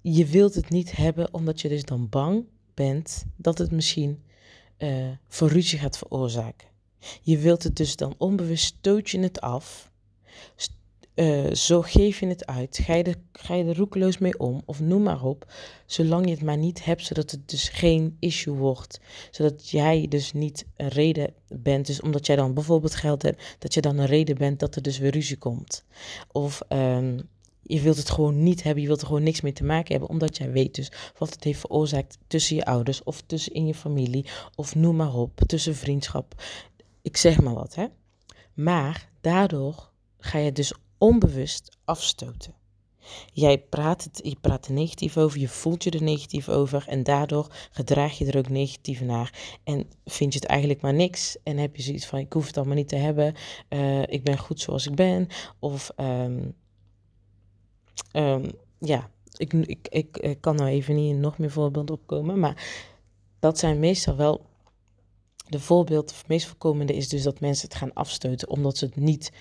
je 0.02 0.26
wilt 0.26 0.56
het 0.56 0.70
niet 0.70 0.96
hebben 0.96 1.34
omdat 1.34 1.62
je 1.62 1.70
dus 1.70 1.84
dan 1.84 2.10
bang 2.10 2.46
bent 2.74 3.26
dat 3.36 3.58
het 3.58 3.72
misschien 3.72 4.24
uh, 4.78 5.08
voor 5.28 5.48
ruzie 5.48 5.80
gaat 5.80 5.98
veroorzaken. 5.98 6.75
Je 7.22 7.38
wilt 7.38 7.63
het 7.63 7.75
dus 7.75 7.96
dan 7.96 8.16
onbewust 8.18 8.66
stoot 8.66 9.10
je 9.10 9.19
het 9.19 9.42
af. 9.42 9.94
Uh, 11.16 11.54
zo 11.54 11.81
geef 11.81 12.19
je 12.19 12.28
het 12.28 12.46
uit. 12.46 12.80
Ga 12.84 12.96
je, 12.96 13.04
er, 13.04 13.16
ga 13.31 13.56
je 13.56 13.74
roekeloos 13.74 14.18
mee 14.18 14.40
om 14.40 14.62
of 14.66 14.80
noem 14.80 15.04
maar 15.04 15.24
op. 15.24 15.54
Zolang 15.86 16.25
je 16.25 16.31
het 16.31 16.42
maar 16.42 16.57
niet 16.57 16.86
hebt, 16.86 17.06
zodat 17.06 17.31
het 17.31 17.50
dus 17.50 17.69
geen 17.69 18.18
issue 18.19 18.54
wordt. 18.54 19.00
Zodat 19.31 19.69
jij 19.69 20.06
dus 20.10 20.34
niet 20.34 20.66
een 20.75 20.88
reden 20.88 21.34
bent. 21.48 21.86
Dus 21.86 22.02
omdat 22.02 22.25
jij 22.25 22.36
dan 22.36 22.54
bijvoorbeeld 22.54 22.96
geld 22.96 23.22
hebt, 23.22 23.56
dat 23.60 23.74
je 23.74 23.81
dan 23.81 23.98
een 23.98 24.06
reden 24.06 24.38
bent 24.38 24.60
dat 24.60 24.75
er 24.75 24.81
dus 24.81 24.98
weer 24.98 25.12
ruzie 25.12 25.38
komt. 25.38 25.84
Of 26.31 26.62
um, 26.69 27.30
je 27.62 27.81
wilt 27.81 27.98
het 27.98 28.10
gewoon 28.10 28.44
niet 28.44 28.63
hebben, 28.63 28.81
je 28.81 28.88
wilt 28.88 29.01
er 29.01 29.08
gewoon 29.08 29.24
niks 29.24 29.42
mee 29.42 29.54
te 29.54 29.63
maken 29.63 29.92
hebben, 29.92 30.10
omdat 30.10 30.38
jij 30.38 30.51
weet 30.51 30.75
dus 30.75 30.92
wat 31.18 31.34
het 31.34 31.44
heeft 31.44 31.60
veroorzaakt 31.60 32.18
tussen 32.28 32.56
je 32.56 32.66
ouders 32.66 33.04
of 33.04 33.22
tussen 33.22 33.54
in 33.54 33.68
je 33.68 33.75
familie 33.75 34.25
of 34.56 34.75
noem 34.75 34.96
maar 34.96 35.16
op, 35.16 35.40
tussen 35.46 35.75
vriendschap. 35.75 36.44
Ik 37.06 37.18
zeg 37.18 37.42
maar 37.42 37.54
wat, 37.54 37.75
hè. 37.75 37.86
Maar 38.54 39.10
daardoor 39.22 39.90
ga 40.19 40.38
je 40.38 40.52
dus 40.52 40.74
onbewust 40.98 41.78
afstoten. 41.84 42.54
Jij 43.31 43.57
praat, 43.60 44.04
het, 44.04 44.19
je 44.24 44.36
praat 44.42 44.66
er 44.68 44.74
negatief 44.74 45.18
over, 45.18 45.40
je 45.40 45.48
voelt 45.48 45.84
je 45.84 45.90
er 45.90 46.04
negatief 46.04 46.50
over 46.50 46.88
en 46.88 47.04
daardoor 47.04 47.48
gedraag 47.72 48.18
je 48.18 48.25
er 48.25 48.38
ook 48.38 48.50
negatief 48.50 49.02
naar. 49.02 49.57
En 49.63 49.90
vind 50.06 50.34
je 50.34 50.40
het 50.40 50.48
eigenlijk 50.48 50.81
maar 50.81 50.94
niks 50.94 51.38
en 51.44 51.57
heb 51.57 51.75
je 51.75 51.81
zoiets 51.81 52.06
van 52.06 52.19
ik 52.19 52.34
hoef 52.34 52.48
het 52.48 52.57
allemaal 52.57 52.75
niet 52.75 52.88
te 52.88 52.96
hebben, 52.96 53.34
uh, 53.69 54.01
ik 54.01 54.24
ben 54.24 54.38
goed 54.38 54.60
zoals 54.60 54.88
ik 54.88 54.96
ben. 54.96 55.28
Of 55.60 55.92
um, 55.98 56.56
Um, 58.12 58.51
ja, 58.80 59.10
ik, 59.38 59.54
ik, 59.54 59.88
ik, 59.88 60.38
kan 60.40 60.56
nou 60.56 60.69
even 60.69 60.96
niet 60.96 61.16
nog 61.16 61.38
meer 61.38 61.51
voorbeelden 61.51 61.96
opkomen, 61.96 62.40
maar 62.40 62.66
dat 63.40 63.60
zijn 63.60 63.80
meestal 63.80 64.16
wel 64.16 64.46
de 65.46 65.60
voorbeeld, 65.60 66.18
het 66.18 66.28
meest 66.28 66.48
voorkomende 66.48 66.96
is 66.96 67.10
dus 67.10 67.24
dat 67.24 67.40
mensen 67.40 67.68
het 67.68 67.78
gaan 67.78 67.94
afstoten 67.94 68.50
omdat 68.50 68.78
ze 68.78 68.86
het 68.86 68.96
niet, 68.96 69.32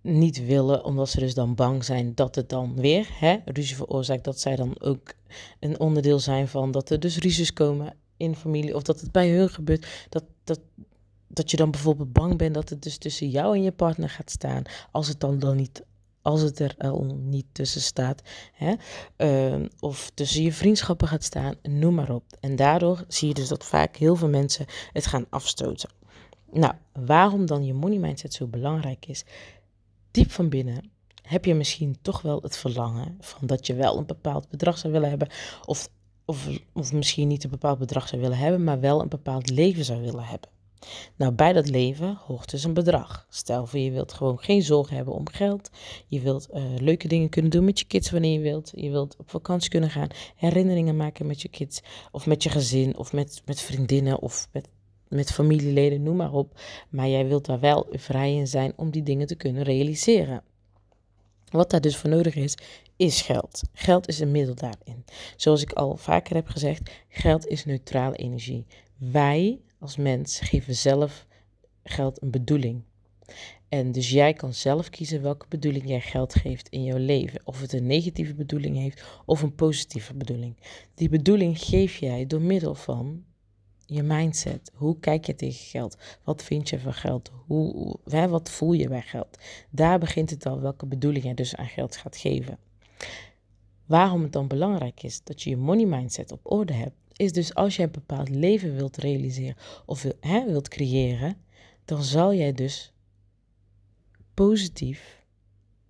niet 0.00 0.46
willen, 0.46 0.84
omdat 0.84 1.08
ze 1.08 1.20
dus 1.20 1.34
dan 1.34 1.54
bang 1.54 1.84
zijn 1.84 2.14
dat 2.14 2.34
het 2.34 2.48
dan 2.48 2.74
weer 2.74 3.08
hè, 3.12 3.36
ruzie 3.44 3.76
veroorzaakt, 3.76 4.24
dat 4.24 4.40
zij 4.40 4.56
dan 4.56 4.80
ook 4.80 5.12
een 5.60 5.80
onderdeel 5.80 6.18
zijn 6.18 6.48
van 6.48 6.70
dat 6.70 6.90
er 6.90 7.00
dus 7.00 7.18
ruzies 7.18 7.52
komen 7.52 7.94
in 8.16 8.34
familie 8.36 8.74
of 8.74 8.82
dat 8.82 9.00
het 9.00 9.12
bij 9.12 9.30
hun 9.30 9.48
gebeurt, 9.48 10.06
dat, 10.08 10.24
dat, 10.44 10.60
dat 11.26 11.50
je 11.50 11.56
dan 11.56 11.70
bijvoorbeeld 11.70 12.12
bang 12.12 12.36
bent 12.36 12.54
dat 12.54 12.68
het 12.68 12.82
dus 12.82 12.98
tussen 12.98 13.28
jou 13.28 13.56
en 13.56 13.62
je 13.62 13.72
partner 13.72 14.08
gaat 14.08 14.30
staan, 14.30 14.62
als 14.90 15.08
het 15.08 15.20
dan, 15.20 15.38
dan 15.38 15.56
niet 15.56 15.82
als 16.22 16.40
het 16.40 16.58
er 16.58 16.74
al 16.78 17.04
niet 17.20 17.46
tussen 17.52 17.80
staat, 17.80 18.22
hè, 18.52 18.74
uh, 19.16 19.66
of 19.80 20.10
tussen 20.14 20.42
je 20.42 20.52
vriendschappen 20.52 21.08
gaat 21.08 21.24
staan, 21.24 21.54
noem 21.62 21.94
maar 21.94 22.10
op. 22.10 22.24
En 22.40 22.56
daardoor 22.56 23.04
zie 23.08 23.28
je 23.28 23.34
dus 23.34 23.48
dat 23.48 23.64
vaak 23.64 23.96
heel 23.96 24.16
veel 24.16 24.28
mensen 24.28 24.66
het 24.92 25.06
gaan 25.06 25.26
afstoten. 25.30 25.90
Nou, 26.52 26.74
waarom 26.92 27.46
dan 27.46 27.64
je 27.64 27.74
money 27.74 27.98
mindset 27.98 28.34
zo 28.34 28.46
belangrijk 28.46 29.06
is? 29.06 29.24
Diep 30.10 30.30
van 30.30 30.48
binnen 30.48 30.90
heb 31.22 31.44
je 31.44 31.54
misschien 31.54 31.96
toch 32.02 32.22
wel 32.22 32.40
het 32.42 32.56
verlangen 32.56 33.16
van 33.20 33.46
dat 33.46 33.66
je 33.66 33.74
wel 33.74 33.98
een 33.98 34.06
bepaald 34.06 34.48
bedrag 34.48 34.78
zou 34.78 34.92
willen 34.92 35.08
hebben, 35.08 35.28
of, 35.64 35.88
of, 36.24 36.48
of 36.72 36.92
misschien 36.92 37.28
niet 37.28 37.44
een 37.44 37.50
bepaald 37.50 37.78
bedrag 37.78 38.08
zou 38.08 38.22
willen 38.22 38.38
hebben, 38.38 38.64
maar 38.64 38.80
wel 38.80 39.00
een 39.00 39.08
bepaald 39.08 39.50
leven 39.50 39.84
zou 39.84 40.00
willen 40.00 40.24
hebben. 40.24 40.50
Nou, 41.16 41.32
bij 41.32 41.52
dat 41.52 41.68
leven 41.68 42.18
hoort 42.26 42.50
dus 42.50 42.64
een 42.64 42.74
bedrag. 42.74 43.26
Stel 43.28 43.66
voor 43.66 43.78
je 43.78 43.90
wilt 43.90 44.12
gewoon 44.12 44.38
geen 44.38 44.62
zorgen 44.62 44.96
hebben 44.96 45.14
om 45.14 45.28
geld. 45.28 45.70
Je 46.06 46.20
wilt 46.20 46.48
uh, 46.54 46.62
leuke 46.78 47.08
dingen 47.08 47.28
kunnen 47.28 47.50
doen 47.50 47.64
met 47.64 47.78
je 47.78 47.84
kids 47.84 48.10
wanneer 48.10 48.32
je 48.32 48.40
wilt. 48.40 48.72
Je 48.74 48.90
wilt 48.90 49.16
op 49.16 49.30
vakantie 49.30 49.70
kunnen 49.70 49.90
gaan, 49.90 50.08
herinneringen 50.36 50.96
maken 50.96 51.26
met 51.26 51.42
je 51.42 51.48
kids. 51.48 51.82
Of 52.12 52.26
met 52.26 52.42
je 52.42 52.48
gezin, 52.48 52.96
of 52.96 53.12
met, 53.12 53.42
met 53.44 53.60
vriendinnen, 53.60 54.20
of 54.20 54.48
met, 54.52 54.68
met 55.08 55.32
familieleden, 55.32 56.02
noem 56.02 56.16
maar 56.16 56.32
op. 56.32 56.60
Maar 56.88 57.08
jij 57.08 57.26
wilt 57.26 57.46
daar 57.46 57.60
wel 57.60 57.86
vrij 57.90 58.34
in 58.34 58.46
zijn 58.46 58.72
om 58.76 58.90
die 58.90 59.02
dingen 59.02 59.26
te 59.26 59.36
kunnen 59.36 59.62
realiseren. 59.62 60.42
Wat 61.50 61.70
daar 61.70 61.80
dus 61.80 61.96
voor 61.96 62.10
nodig 62.10 62.34
is, 62.34 62.54
is 62.96 63.22
geld. 63.22 63.62
Geld 63.72 64.08
is 64.08 64.20
een 64.20 64.30
middel 64.30 64.54
daarin. 64.54 65.04
Zoals 65.36 65.62
ik 65.62 65.72
al 65.72 65.96
vaker 65.96 66.34
heb 66.34 66.48
gezegd, 66.48 66.90
geld 67.08 67.46
is 67.46 67.64
neutrale 67.64 68.16
energie. 68.16 68.66
Wij 68.96 69.60
als 69.80 69.96
mens 69.96 70.40
geven 70.40 70.74
zelf 70.74 71.26
geld 71.82 72.22
een 72.22 72.30
bedoeling. 72.30 72.82
En 73.68 73.92
dus 73.92 74.10
jij 74.10 74.32
kan 74.32 74.54
zelf 74.54 74.90
kiezen 74.90 75.22
welke 75.22 75.46
bedoeling 75.48 75.88
jij 75.88 76.00
geld 76.00 76.34
geeft 76.34 76.68
in 76.68 76.84
jouw 76.84 76.98
leven. 76.98 77.40
Of 77.44 77.60
het 77.60 77.72
een 77.72 77.86
negatieve 77.86 78.34
bedoeling 78.34 78.76
heeft 78.76 79.04
of 79.26 79.42
een 79.42 79.54
positieve 79.54 80.14
bedoeling. 80.14 80.56
Die 80.94 81.08
bedoeling 81.08 81.58
geef 81.58 81.96
jij 81.96 82.26
door 82.26 82.40
middel 82.40 82.74
van 82.74 83.24
je 83.86 84.02
mindset. 84.02 84.72
Hoe 84.74 84.98
kijk 85.00 85.26
je 85.26 85.34
tegen 85.34 85.64
geld? 85.64 85.96
Wat 86.24 86.42
vind 86.42 86.68
je 86.68 86.78
van 86.78 86.94
geld? 86.94 87.30
Hoe, 87.46 87.96
wat 88.04 88.50
voel 88.50 88.72
je 88.72 88.88
bij 88.88 89.02
geld? 89.02 89.38
Daar 89.70 89.98
begint 89.98 90.30
het 90.30 90.46
al 90.46 90.60
welke 90.60 90.86
bedoeling 90.86 91.24
je 91.24 91.34
dus 91.34 91.56
aan 91.56 91.68
geld 91.68 91.96
gaat 91.96 92.16
geven. 92.16 92.58
Waarom 93.86 94.22
het 94.22 94.32
dan 94.32 94.48
belangrijk 94.48 95.02
is 95.02 95.24
dat 95.24 95.42
je 95.42 95.50
je 95.50 95.56
money 95.56 95.86
mindset 95.86 96.32
op 96.32 96.40
orde 96.42 96.72
hebt, 96.72 96.96
is 97.20 97.32
dus 97.32 97.54
als 97.54 97.76
je 97.76 97.82
een 97.82 97.90
bepaald 97.90 98.28
leven 98.28 98.74
wilt 98.74 98.96
realiseren 98.96 99.56
of 99.86 100.06
hè, 100.20 100.44
wilt 100.44 100.68
creëren, 100.68 101.36
dan 101.84 102.02
zal 102.02 102.34
jij 102.34 102.52
dus 102.52 102.92
positief 104.34 105.24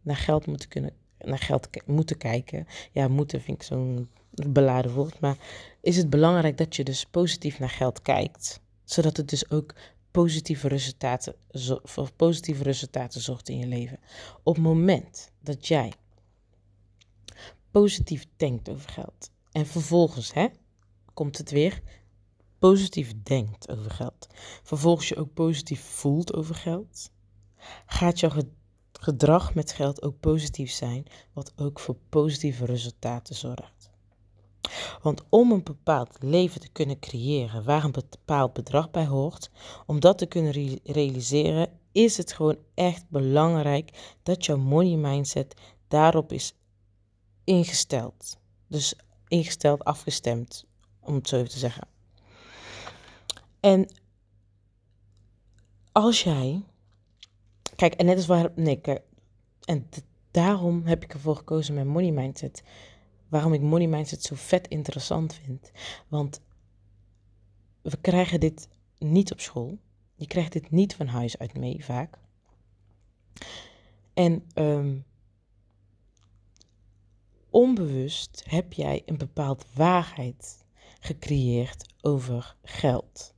naar 0.03 0.17
geld 0.17 0.47
moeten 0.47 0.69
kunnen 0.69 0.93
naar 1.19 1.39
geld 1.39 1.69
moeten 1.87 2.17
kijken. 2.17 2.67
Ja, 2.93 3.09
moeten 3.09 3.41
vind 3.41 3.57
ik 3.57 3.63
zo'n 3.63 4.11
beladen 4.31 4.93
woord. 4.93 5.21
Maar 5.21 5.37
is 5.81 5.97
het 5.97 6.11
belangrijk 6.11 6.59
dat 6.59 6.77
je 6.77 6.85
dus 6.85 7.05
positief 7.05 7.59
naar 7.59 7.71
geld 7.71 8.03
kijkt. 8.03 8.61
Zodat 8.85 9.17
het 9.17 9.29
dus 9.29 9.51
ook 9.51 9.75
positieve 10.11 10.69
resultaten, 10.69 11.35
voor 11.83 12.13
positieve 12.17 12.63
resultaten 12.63 13.21
zorgt 13.21 13.49
in 13.49 13.59
je 13.59 13.67
leven. 13.67 13.99
Op 14.43 14.55
het 14.55 14.65
moment 14.65 15.31
dat 15.41 15.67
jij 15.67 15.93
positief 17.71 18.27
denkt 18.37 18.69
over 18.69 18.91
geld 18.91 19.31
en 19.53 19.67
vervolgens 19.67 20.33
hè, 20.33 20.47
komt 21.21 21.39
het 21.39 21.51
weer, 21.51 21.83
positief 22.59 23.13
denkt 23.23 23.71
over 23.71 23.91
geld, 23.91 24.27
vervolgens 24.63 25.09
je 25.09 25.17
ook 25.17 25.35
positief 25.35 25.81
voelt 25.81 26.35
over 26.35 26.55
geld, 26.55 27.11
gaat 27.87 28.21
jouw 28.21 28.31
gedrag 28.93 29.55
met 29.55 29.73
geld 29.73 30.03
ook 30.03 30.21
positief 30.21 30.71
zijn, 30.71 31.05
wat 31.33 31.53
ook 31.57 31.81
voor 31.81 31.97
positieve 32.09 32.65
resultaten 32.65 33.35
zorgt. 33.35 33.91
Want 35.03 35.23
om 35.29 35.53
een 35.53 35.63
bepaald 35.63 36.17
leven 36.21 36.61
te 36.61 36.69
kunnen 36.69 36.99
creëren 36.99 37.65
waar 37.65 37.85
een 37.85 37.93
bepaald 37.93 38.53
bedrag 38.53 38.91
bij 38.91 39.07
hoort, 39.07 39.51
om 39.87 40.01
dat 40.01 40.19
te 40.19 40.27
kunnen 40.27 40.81
realiseren, 40.83 41.79
is 41.93 42.17
het 42.17 42.33
gewoon 42.33 42.59
echt 42.75 43.09
belangrijk 43.09 44.17
dat 44.23 44.45
jouw 44.45 44.59
money 44.59 44.97
mindset 44.97 45.55
daarop 45.89 46.33
is 46.33 46.55
ingesteld. 47.45 48.39
Dus 48.67 48.95
ingesteld, 49.29 49.85
afgestemd, 49.85 50.69
om 51.01 51.15
het 51.15 51.29
zo 51.29 51.37
even 51.37 51.51
te 51.51 51.59
zeggen. 51.59 51.89
En 53.61 53.89
als 55.93 56.23
jij, 56.23 56.63
kijk, 57.77 57.95
en 57.95 58.07
net 58.07 58.19
is 58.19 58.27
waar, 58.27 58.51
nee, 58.55 58.81
kijk, 58.81 59.03
en 59.65 59.89
daarom 60.31 60.87
heb 60.87 61.05
ik 61.05 61.13
ervoor 61.13 61.37
gekozen 61.37 61.75
met 61.75 61.85
money 61.87 62.11
mindset. 62.11 62.63
Waarom 63.29 63.53
ik 63.53 63.61
money 63.61 63.87
mindset 63.87 64.23
zo 64.23 64.35
vet 64.35 64.69
interessant 64.69 65.35
vind. 65.35 65.71
Want 66.09 66.41
we 67.83 67.97
krijgen 68.01 68.41
dit 68.41 68.69
niet 68.99 69.33
op 69.33 69.41
school. 69.41 69.79
Je 70.15 70.27
krijgt 70.27 70.53
dit 70.53 70.71
niet 70.71 70.95
van 70.95 71.07
huis 71.07 71.39
uit 71.39 71.57
mee, 71.57 71.85
vaak. 71.85 72.19
En 74.15 74.45
um, 74.55 75.05
onbewust 77.51 78.43
heb 78.47 78.73
jij 78.73 79.03
een 79.07 79.19
bepaald 79.19 79.67
waarheid 79.75 80.60
gecreëerd 81.01 81.95
over 82.01 82.57
geld. 82.63 83.35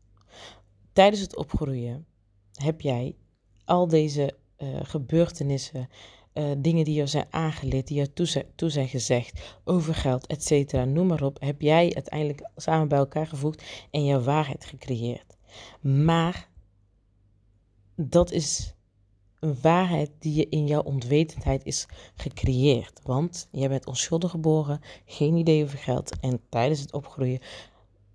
Tijdens 0.92 1.20
het 1.20 1.36
opgroeien 1.36 2.06
heb 2.52 2.80
jij 2.80 3.16
al 3.64 3.88
deze 3.88 4.34
uh, 4.58 4.80
gebeurtenissen, 4.82 5.88
uh, 6.34 6.50
dingen 6.58 6.84
die 6.84 6.94
jou 6.94 7.08
zijn 7.08 7.26
aangeleerd, 7.30 7.86
die 7.86 7.96
jou 7.96 8.08
toe, 8.12 8.44
toe 8.54 8.70
zijn 8.70 8.88
gezegd 8.88 9.56
over 9.64 9.94
geld, 9.94 10.26
et 10.26 10.44
cetera, 10.44 10.84
noem 10.84 11.06
maar 11.06 11.22
op, 11.22 11.40
heb 11.40 11.60
jij 11.60 11.94
uiteindelijk 11.94 12.50
samen 12.56 12.88
bij 12.88 12.98
elkaar 12.98 13.26
gevoegd 13.26 13.62
en 13.90 14.04
jouw 14.04 14.20
waarheid 14.20 14.64
gecreëerd. 14.64 15.36
Maar 15.80 16.48
dat 17.96 18.30
is 18.30 18.74
een 19.42 19.58
waarheid 19.60 20.10
die 20.18 20.34
je 20.34 20.48
in 20.48 20.66
jouw 20.66 20.82
onwetendheid 20.82 21.64
is 21.64 21.86
gecreëerd. 22.14 23.00
Want 23.02 23.48
jij 23.50 23.68
bent 23.68 23.86
onschuldig 23.86 24.30
geboren, 24.30 24.80
geen 25.04 25.36
idee 25.36 25.64
over 25.64 25.78
geld. 25.78 26.20
En 26.20 26.40
tijdens 26.48 26.80
het 26.80 26.92
opgroeien, 26.92 27.40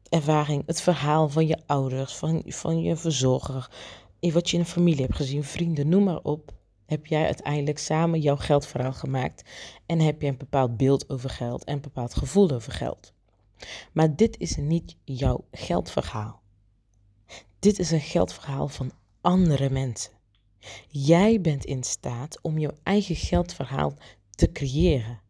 ervaring, 0.10 0.64
het 0.66 0.82
verhaal 0.82 1.30
van 1.30 1.48
je 1.48 1.58
ouders, 1.66 2.16
van, 2.16 2.44
van 2.46 2.82
je 2.82 2.96
verzorger, 2.96 3.72
wat 4.20 4.50
je 4.50 4.56
in 4.56 4.64
een 4.64 4.70
familie 4.70 5.02
hebt 5.02 5.16
gezien, 5.16 5.44
vrienden, 5.44 5.90
noem 5.90 6.04
maar 6.04 6.22
op. 6.22 6.54
Heb 6.86 7.06
jij 7.06 7.26
uiteindelijk 7.26 7.78
samen 7.78 8.20
jouw 8.20 8.38
geldverhaal 8.38 8.94
gemaakt 8.94 9.50
en 9.86 10.00
heb 10.00 10.22
je 10.22 10.28
een 10.28 10.38
bepaald 10.38 10.78
beeld 10.78 11.10
over 11.10 11.30
geld 11.30 11.64
en 11.64 11.74
een 11.74 11.82
bepaald 11.82 12.16
gevoel 12.16 12.52
over 12.52 12.72
geld. 12.72 13.14
Maar 13.94 14.16
dit 14.16 14.38
is 14.38 14.56
niet 14.56 14.96
jouw 15.04 15.46
geldverhaal. 15.52 16.42
Dit 17.60 17.80
is 17.80 17.92
een 17.92 18.02
geldverhaal 18.02 18.68
van 18.68 18.92
andere 19.22 19.70
mensen. 19.70 20.17
Jij 20.90 21.42
bent 21.42 21.66
in 21.66 21.84
staat 21.84 22.40
om 22.42 22.58
jouw 22.58 22.78
eigen 22.84 23.16
geldverhaal 23.16 23.94
te 24.30 24.52
creëren. 24.52 25.22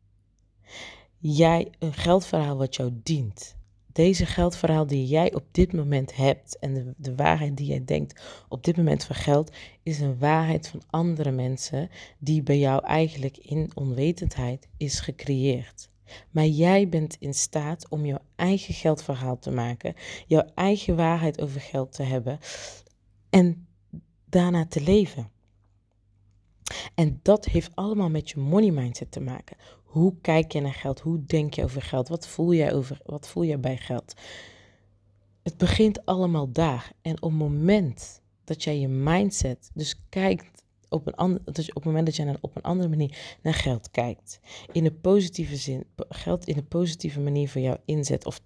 Jij 1.17 1.71
een 1.79 1.93
geldverhaal 1.93 2.57
wat 2.57 2.75
jou 2.75 2.91
dient. 3.03 3.55
Deze 3.97 4.25
geldverhaal 4.25 4.87
die 4.87 5.07
jij 5.07 5.33
op 5.33 5.43
dit 5.51 5.73
moment 5.73 6.15
hebt 6.15 6.59
en 6.59 6.73
de, 6.73 6.93
de 6.97 7.15
waarheid 7.15 7.57
die 7.57 7.67
jij 7.67 7.85
denkt 7.85 8.21
op 8.49 8.63
dit 8.63 8.77
moment 8.77 9.03
van 9.03 9.15
geld, 9.15 9.55
is 9.83 9.99
een 9.99 10.17
waarheid 10.17 10.67
van 10.67 10.81
andere 10.89 11.31
mensen 11.31 11.89
die 12.19 12.43
bij 12.43 12.59
jou 12.59 12.85
eigenlijk 12.85 13.37
in 13.37 13.71
onwetendheid 13.73 14.67
is 14.77 14.99
gecreëerd. 14.99 15.89
Maar 16.31 16.45
jij 16.45 16.89
bent 16.89 17.15
in 17.19 17.33
staat 17.33 17.89
om 17.89 18.05
jouw 18.05 18.21
eigen 18.35 18.73
geldverhaal 18.73 19.39
te 19.39 19.51
maken, 19.51 19.93
jouw 20.27 20.45
eigen 20.55 20.95
waarheid 20.95 21.41
over 21.41 21.61
geld 21.61 21.91
te 21.91 22.03
hebben 22.03 22.39
en 23.29 23.66
daarna 24.29 24.65
te 24.65 24.81
leven. 24.81 25.31
En 26.95 27.19
dat 27.21 27.45
heeft 27.45 27.75
allemaal 27.75 28.09
met 28.09 28.29
je 28.29 28.39
money 28.39 28.71
mindset 28.71 29.11
te 29.11 29.19
maken. 29.19 29.57
Hoe 29.83 30.15
kijk 30.21 30.51
je 30.51 30.61
naar 30.61 30.73
geld? 30.73 30.99
Hoe 30.99 31.25
denk 31.25 31.53
je 31.53 31.63
over 31.63 31.81
geld? 31.81 32.07
Wat 32.07 32.27
voel 32.27 32.53
jij, 32.53 32.73
over, 32.73 32.99
wat 33.05 33.27
voel 33.27 33.43
jij 33.43 33.59
bij 33.59 33.77
geld? 33.77 34.13
Het 35.43 35.57
begint 35.57 36.05
allemaal 36.05 36.51
daar. 36.51 36.91
En 37.01 37.21
op 37.21 37.29
het 37.29 37.39
moment 37.39 38.21
dat 38.43 38.63
jij 38.63 38.79
je 38.79 38.87
mindset 38.87 39.69
dus 39.73 39.95
kijkt 40.09 40.63
op 40.89 41.07
een 41.07 41.15
ander, 41.15 41.41
dus 41.53 41.69
op 41.69 41.75
het 41.75 41.85
moment 41.85 42.05
dat 42.05 42.15
jij 42.15 42.37
op 42.41 42.55
een 42.55 42.61
andere 42.61 42.89
manier 42.89 43.37
naar 43.41 43.53
geld 43.53 43.91
kijkt, 43.91 44.39
in 44.71 44.85
een 44.85 45.01
positieve 45.01 45.55
zin, 45.55 45.83
geld 46.09 46.47
in 46.47 46.57
een 46.57 46.67
positieve 46.67 47.19
manier 47.19 47.49
voor 47.49 47.61
jou 47.61 47.77
inzet, 47.85 48.25
of 48.25 48.41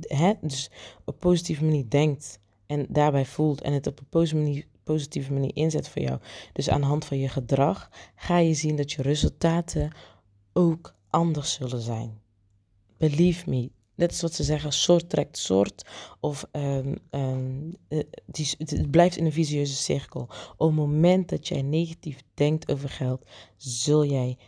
hè, 0.00 0.32
dus 0.40 0.70
op 1.04 1.14
een 1.14 1.18
positieve 1.18 1.64
manier 1.64 1.88
denkt 1.88 2.40
en 2.66 2.86
daarbij 2.88 3.24
voelt 3.24 3.60
en 3.60 3.72
het 3.72 3.86
op 3.86 3.98
een 3.98 4.08
positieve 4.08 4.44
manier, 4.44 4.66
positieve 4.86 5.32
manier 5.32 5.54
inzet 5.54 5.88
voor 5.88 6.02
jou, 6.02 6.18
dus 6.52 6.68
aan 6.68 6.80
de 6.80 6.86
hand 6.86 7.04
van 7.04 7.18
je 7.18 7.28
gedrag, 7.28 7.90
ga 8.14 8.38
je 8.38 8.54
zien 8.54 8.76
dat 8.76 8.92
je 8.92 9.02
resultaten 9.02 9.92
ook 10.52 10.94
anders 11.10 11.52
zullen 11.52 11.80
zijn. 11.80 12.20
Believe 12.98 13.50
me. 13.50 13.70
Net 13.94 14.12
is 14.12 14.20
wat 14.20 14.34
ze 14.34 14.44
zeggen, 14.44 14.72
soort 14.72 15.10
trekt 15.10 15.38
soort. 15.38 15.86
Of 16.20 16.44
um, 16.52 17.76
die, 18.26 18.54
het 18.58 18.90
blijft 18.90 19.16
in 19.16 19.24
een 19.24 19.32
visieuze 19.32 19.74
cirkel. 19.74 20.28
Op 20.56 20.66
het 20.66 20.76
moment 20.76 21.28
dat 21.28 21.48
jij 21.48 21.62
negatief 21.62 22.22
denkt 22.34 22.72
over 22.72 22.88
geld, 22.88 23.26
zul 23.56 24.04
jij, 24.04 24.38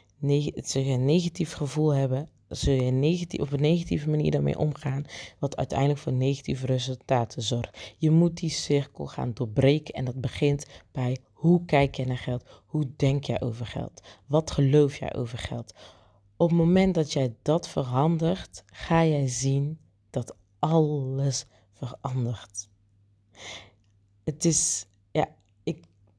zul 0.54 0.82
jij 0.82 0.94
een 0.94 1.04
negatief 1.04 1.52
gevoel 1.52 1.94
hebben 1.94 2.28
zul 2.48 2.74
je 2.74 2.90
negatief, 2.90 3.40
op 3.40 3.52
een 3.52 3.60
negatieve 3.60 4.10
manier 4.10 4.30
daarmee 4.30 4.58
omgaan, 4.58 5.04
wat 5.38 5.56
uiteindelijk 5.56 5.98
voor 5.98 6.12
negatieve 6.12 6.66
resultaten 6.66 7.42
zorgt. 7.42 7.94
Je 7.98 8.10
moet 8.10 8.36
die 8.36 8.50
cirkel 8.50 9.06
gaan 9.06 9.32
doorbreken 9.34 9.94
en 9.94 10.04
dat 10.04 10.20
begint 10.20 10.66
bij 10.92 11.18
hoe 11.32 11.64
kijk 11.64 11.94
je 11.94 12.04
naar 12.04 12.18
geld, 12.18 12.44
hoe 12.66 12.90
denk 12.96 13.24
jij 13.24 13.40
over 13.40 13.66
geld, 13.66 14.02
wat 14.26 14.50
geloof 14.50 14.96
jij 14.96 15.14
over 15.14 15.38
geld. 15.38 15.74
Op 16.36 16.48
het 16.48 16.58
moment 16.58 16.94
dat 16.94 17.12
jij 17.12 17.34
dat 17.42 17.68
verandert, 17.68 18.64
ga 18.66 19.04
jij 19.04 19.28
zien 19.28 19.78
dat 20.10 20.36
alles 20.58 21.46
verandert. 21.72 22.68
Het 24.24 24.44
is, 24.44 24.86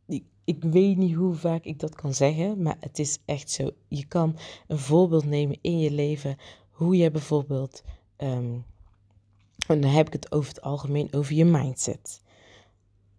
ik, 0.09 0.23
ik, 0.43 0.63
weet 0.63 0.97
niet 0.97 1.15
hoe 1.15 1.35
vaak 1.35 1.63
ik 1.63 1.79
dat 1.79 1.95
kan 1.95 2.13
zeggen, 2.13 2.61
maar 2.61 2.77
het 2.79 2.99
is 2.99 3.19
echt 3.25 3.51
zo. 3.51 3.71
Je 3.87 4.05
kan 4.05 4.37
een 4.67 4.77
voorbeeld 4.77 5.25
nemen 5.25 5.57
in 5.61 5.79
je 5.79 5.91
leven, 5.91 6.37
hoe 6.69 6.97
je 6.97 7.11
bijvoorbeeld, 7.11 7.83
um, 8.17 8.65
en 9.67 9.81
dan 9.81 9.91
heb 9.91 10.07
ik 10.07 10.13
het 10.13 10.31
over 10.31 10.49
het 10.49 10.61
algemeen 10.61 11.13
over 11.13 11.35
je 11.35 11.45
mindset. 11.45 12.21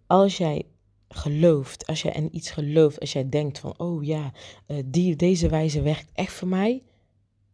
Als 0.06 0.36
jij 0.36 0.66
gelooft, 1.08 1.86
als 1.86 2.02
jij 2.02 2.12
in 2.12 2.36
iets 2.36 2.50
gelooft, 2.50 3.00
als 3.00 3.12
jij 3.12 3.28
denkt 3.28 3.58
van, 3.58 3.78
oh 3.78 4.04
ja, 4.04 4.32
uh, 4.66 4.82
die, 4.86 5.16
deze 5.16 5.48
wijze 5.48 5.82
werkt 5.82 6.10
echt 6.12 6.32
voor 6.32 6.48
mij, 6.48 6.82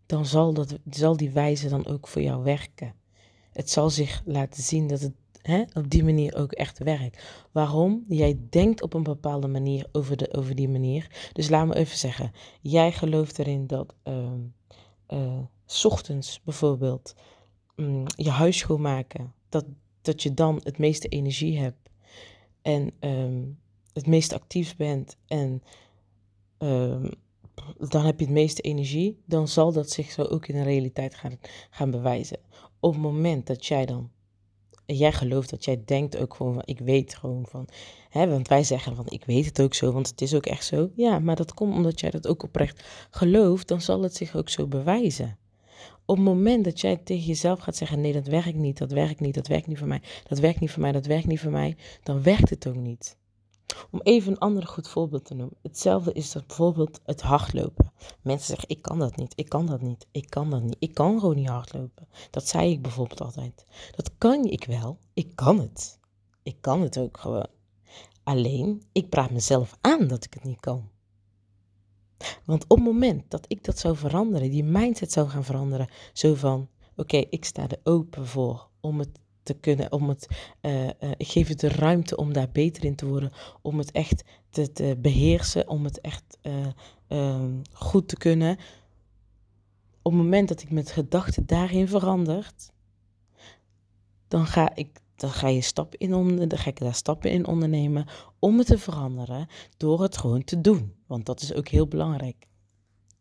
dan 0.06 0.26
zal, 0.26 0.52
dat, 0.54 0.78
zal 0.90 1.16
die 1.16 1.30
wijze 1.30 1.68
dan 1.68 1.86
ook 1.86 2.08
voor 2.08 2.22
jou 2.22 2.44
werken. 2.44 2.94
Het 3.52 3.70
zal 3.70 3.90
zich 3.90 4.22
laten 4.24 4.62
zien 4.62 4.86
dat 4.86 5.00
het 5.00 5.14
hè, 5.46 5.64
op 5.72 5.90
die 5.90 6.04
manier 6.04 6.36
ook 6.36 6.52
echt 6.52 6.78
werkt. 6.78 7.22
Waarom? 7.52 8.04
Jij 8.08 8.38
denkt 8.50 8.82
op 8.82 8.94
een 8.94 9.02
bepaalde 9.02 9.48
manier 9.48 9.86
over, 9.92 10.16
de, 10.16 10.32
over 10.32 10.54
die 10.54 10.68
manier. 10.68 11.30
Dus 11.32 11.48
laat 11.48 11.66
me 11.66 11.74
even 11.74 11.98
zeggen, 11.98 12.32
jij 12.60 12.92
gelooft 12.92 13.38
erin 13.38 13.66
dat 13.66 13.94
uh, 15.08 15.40
ochtends 15.84 16.40
bijvoorbeeld 16.44 17.14
um, 17.76 18.04
je 18.16 18.30
huis 18.30 18.58
schoonmaken, 18.58 19.32
dat, 19.48 19.64
dat 20.02 20.22
je 20.22 20.34
dan 20.34 20.60
het 20.62 20.78
meeste 20.78 21.08
energie 21.08 21.58
hebt 21.58 21.90
en 22.62 22.90
um, 23.00 23.58
het 23.92 24.06
meest 24.06 24.32
actief 24.32 24.76
bent 24.76 25.16
en 25.26 25.62
um, 26.58 27.10
dan 27.78 28.04
heb 28.04 28.18
je 28.18 28.24
het 28.24 28.34
meeste 28.34 28.62
energie, 28.62 29.22
dan 29.24 29.48
zal 29.48 29.72
dat 29.72 29.90
zich 29.90 30.10
zo 30.10 30.22
ook 30.22 30.46
in 30.46 30.54
de 30.54 30.62
realiteit 30.62 31.14
gaan, 31.14 31.38
gaan 31.70 31.90
bewijzen. 31.90 32.38
Op 32.80 32.92
het 32.92 33.02
moment 33.02 33.46
dat 33.46 33.66
jij 33.66 33.86
dan, 33.86 34.10
jij 34.86 35.12
gelooft 35.12 35.50
dat 35.50 35.64
jij 35.64 35.82
denkt 35.84 36.16
ook 36.16 36.34
gewoon 36.34 36.54
van, 36.54 36.62
ik 36.64 36.78
weet 36.78 37.14
gewoon 37.14 37.46
van, 37.48 37.68
hè, 38.08 38.28
want 38.28 38.48
wij 38.48 38.64
zeggen 38.64 38.96
van, 38.96 39.06
ik 39.08 39.24
weet 39.24 39.44
het 39.44 39.60
ook 39.60 39.74
zo, 39.74 39.92
want 39.92 40.08
het 40.08 40.20
is 40.20 40.34
ook 40.34 40.46
echt 40.46 40.64
zo. 40.64 40.90
Ja, 40.94 41.18
maar 41.18 41.36
dat 41.36 41.54
komt 41.54 41.74
omdat 41.74 42.00
jij 42.00 42.10
dat 42.10 42.26
ook 42.26 42.42
oprecht 42.42 42.84
gelooft, 43.10 43.68
dan 43.68 43.80
zal 43.80 44.02
het 44.02 44.14
zich 44.14 44.36
ook 44.36 44.48
zo 44.48 44.66
bewijzen. 44.66 45.38
Op 46.04 46.16
het 46.16 46.24
moment 46.24 46.64
dat 46.64 46.80
jij 46.80 46.96
tegen 46.96 47.26
jezelf 47.26 47.60
gaat 47.60 47.76
zeggen: 47.76 48.00
nee, 48.00 48.12
dat 48.12 48.26
werkt 48.26 48.54
niet, 48.54 48.78
dat 48.78 48.90
werkt 48.90 49.20
niet, 49.20 49.34
dat 49.34 49.46
werkt 49.46 49.66
niet 49.66 49.78
voor 49.78 49.88
mij, 49.88 50.02
dat 50.28 50.38
werkt 50.38 50.60
niet 50.60 50.70
voor 50.70 50.82
mij, 50.82 50.92
dat 50.92 51.06
werkt 51.06 51.26
niet 51.26 51.40
voor 51.40 51.50
mij, 51.50 51.76
dan 52.02 52.22
werkt 52.22 52.50
het 52.50 52.68
ook 52.68 52.76
niet. 52.76 53.16
Om 53.90 54.00
even 54.02 54.32
een 54.32 54.38
ander 54.38 54.66
goed 54.66 54.88
voorbeeld 54.88 55.24
te 55.24 55.34
noemen. 55.34 55.56
Hetzelfde 55.62 56.12
is 56.12 56.32
dat 56.32 56.46
bijvoorbeeld 56.46 57.00
het 57.04 57.22
hardlopen. 57.22 57.92
Mensen 58.22 58.46
zeggen, 58.46 58.68
ik 58.68 58.82
kan 58.82 58.98
dat 58.98 59.16
niet, 59.16 59.32
ik 59.36 59.48
kan 59.48 59.66
dat 59.66 59.80
niet, 59.80 60.06
ik 60.12 60.30
kan 60.30 60.50
dat 60.50 60.62
niet. 60.62 60.76
Ik 60.78 60.94
kan 60.94 61.20
gewoon 61.20 61.36
niet 61.36 61.48
hardlopen. 61.48 62.08
Dat 62.30 62.48
zei 62.48 62.70
ik 62.70 62.82
bijvoorbeeld 62.82 63.20
altijd. 63.20 63.66
Dat 63.96 64.10
kan 64.18 64.44
ik 64.44 64.64
wel, 64.64 64.98
ik 65.14 65.32
kan 65.34 65.60
het. 65.60 65.98
Ik 66.42 66.56
kan 66.60 66.80
het 66.80 66.98
ook 66.98 67.18
gewoon. 67.18 67.48
Alleen, 68.22 68.82
ik 68.92 69.08
praat 69.08 69.30
mezelf 69.30 69.76
aan 69.80 70.06
dat 70.06 70.24
ik 70.24 70.34
het 70.34 70.44
niet 70.44 70.60
kan. 70.60 70.88
Want 72.44 72.64
op 72.64 72.76
het 72.76 72.86
moment 72.86 73.30
dat 73.30 73.44
ik 73.48 73.64
dat 73.64 73.78
zou 73.78 73.96
veranderen, 73.96 74.50
die 74.50 74.64
mindset 74.64 75.12
zou 75.12 75.28
gaan 75.28 75.44
veranderen, 75.44 75.88
zo 76.12 76.34
van, 76.34 76.68
oké, 76.96 77.16
ik 77.16 77.44
sta 77.44 77.68
er 77.68 77.80
open 77.82 78.26
voor 78.26 78.68
om 78.80 78.98
het 78.98 79.20
te 79.46 79.54
kunnen, 79.54 79.92
om 79.92 80.08
het, 80.08 80.28
uh, 80.62 80.88
ik 81.16 81.28
geef 81.28 81.48
het 81.48 81.60
de 81.60 81.68
ruimte 81.68 82.16
om 82.16 82.32
daar 82.32 82.50
beter 82.52 82.84
in 82.84 82.94
te 82.94 83.06
worden, 83.06 83.32
om 83.62 83.78
het 83.78 83.90
echt 83.90 84.24
te, 84.50 84.96
beheersen, 85.00 85.68
om 85.68 85.84
het 85.84 86.00
echt 86.00 86.38
uh, 87.08 87.44
goed 87.72 88.08
te 88.08 88.16
kunnen. 88.16 88.56
Op 90.02 90.12
het 90.12 90.22
moment 90.22 90.48
dat 90.48 90.62
ik 90.62 90.70
met 90.70 90.90
gedachten 90.90 91.46
daarin 91.46 91.88
verandert, 91.88 92.70
dan 94.28 94.46
ga 94.46 94.74
ik 94.74 95.00
dan 95.16 95.30
ga 95.30 95.48
je 95.48 95.60
stappen 95.60 95.98
in 95.98 96.14
onder, 96.14 96.48
dan 96.48 96.58
ga 96.58 96.70
ik 96.70 96.78
daar 96.78 96.94
stappen 96.94 97.30
in 97.30 97.46
ondernemen 97.46 98.06
om 98.38 98.58
het 98.58 98.66
te 98.66 98.78
veranderen 98.78 99.48
door 99.76 100.02
het 100.02 100.16
gewoon 100.16 100.44
te 100.44 100.60
doen. 100.60 100.94
Want 101.06 101.26
dat 101.26 101.40
is 101.40 101.54
ook 101.54 101.68
heel 101.68 101.86
belangrijk. 101.86 102.46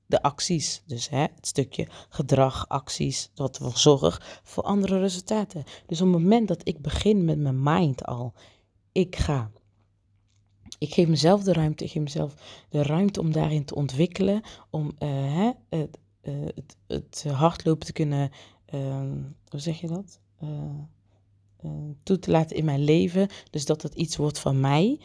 De 0.07 0.21
acties, 0.21 0.83
dus 0.85 1.09
hè, 1.09 1.21
het 1.21 1.47
stukje 1.47 1.87
gedrag, 2.09 2.67
acties, 2.67 3.29
dat 3.33 3.57
ervoor 3.57 3.77
zorgt 3.77 4.41
voor 4.43 4.63
andere 4.63 4.99
resultaten. 4.99 5.63
Dus 5.85 6.01
op 6.01 6.07
het 6.07 6.21
moment 6.21 6.47
dat 6.47 6.67
ik 6.67 6.81
begin 6.81 7.25
met 7.25 7.37
mijn 7.39 7.63
mind 7.63 8.05
al, 8.05 8.33
ik 8.91 9.15
ga 9.15 9.51
ik 10.77 10.93
geef 10.93 11.07
mezelf 11.07 11.43
de 11.43 11.53
ruimte, 11.53 11.83
ik 11.83 11.91
geef 11.91 12.03
mezelf 12.03 12.33
de 12.69 12.83
ruimte 12.83 13.19
om 13.19 13.31
daarin 13.31 13.65
te 13.65 13.75
ontwikkelen, 13.75 14.41
om 14.69 14.85
uh, 14.85 15.09
hè, 15.09 15.51
het, 15.69 15.97
uh, 16.21 16.45
het, 16.55 16.77
het, 16.87 17.25
hardlopen 17.31 17.85
te 17.85 17.93
kunnen, 17.93 18.31
uh, 18.73 19.11
hoe 19.47 19.59
zeg 19.59 19.79
je 19.79 19.87
dat? 19.87 20.19
Eh, 21.65 21.71
toe 22.03 22.19
te 22.19 22.31
laten 22.31 22.55
in 22.55 22.65
mijn 22.65 22.83
leven. 22.83 23.27
Dus 23.49 23.65
dat 23.65 23.81
het 23.81 23.95
iets 23.95 24.15
wordt 24.15 24.39
van 24.39 24.59
mij. 24.59 24.99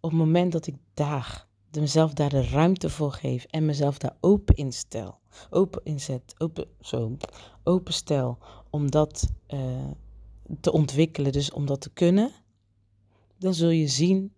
Op 0.00 0.10
het 0.10 0.18
moment 0.18 0.52
dat 0.52 0.66
ik 0.66 0.74
daar 0.94 1.45
mezelf 1.80 2.12
daar 2.12 2.28
de 2.28 2.48
ruimte 2.48 2.90
voor 2.90 3.12
geef 3.12 3.44
en 3.44 3.64
mezelf 3.64 3.98
daar 3.98 4.16
open 4.20 4.54
instel, 4.54 5.18
open 5.50 5.80
inzet, 5.84 6.34
open, 6.38 6.68
zo, 6.80 7.16
open 7.64 7.92
stel 7.92 8.38
om 8.70 8.90
dat 8.90 9.28
uh, 9.48 9.60
te 10.60 10.72
ontwikkelen, 10.72 11.32
dus 11.32 11.52
om 11.52 11.66
dat 11.66 11.80
te 11.80 11.90
kunnen, 11.90 12.30
dan 13.38 13.54
zul 13.54 13.70
je 13.70 13.86
zien 13.86 14.32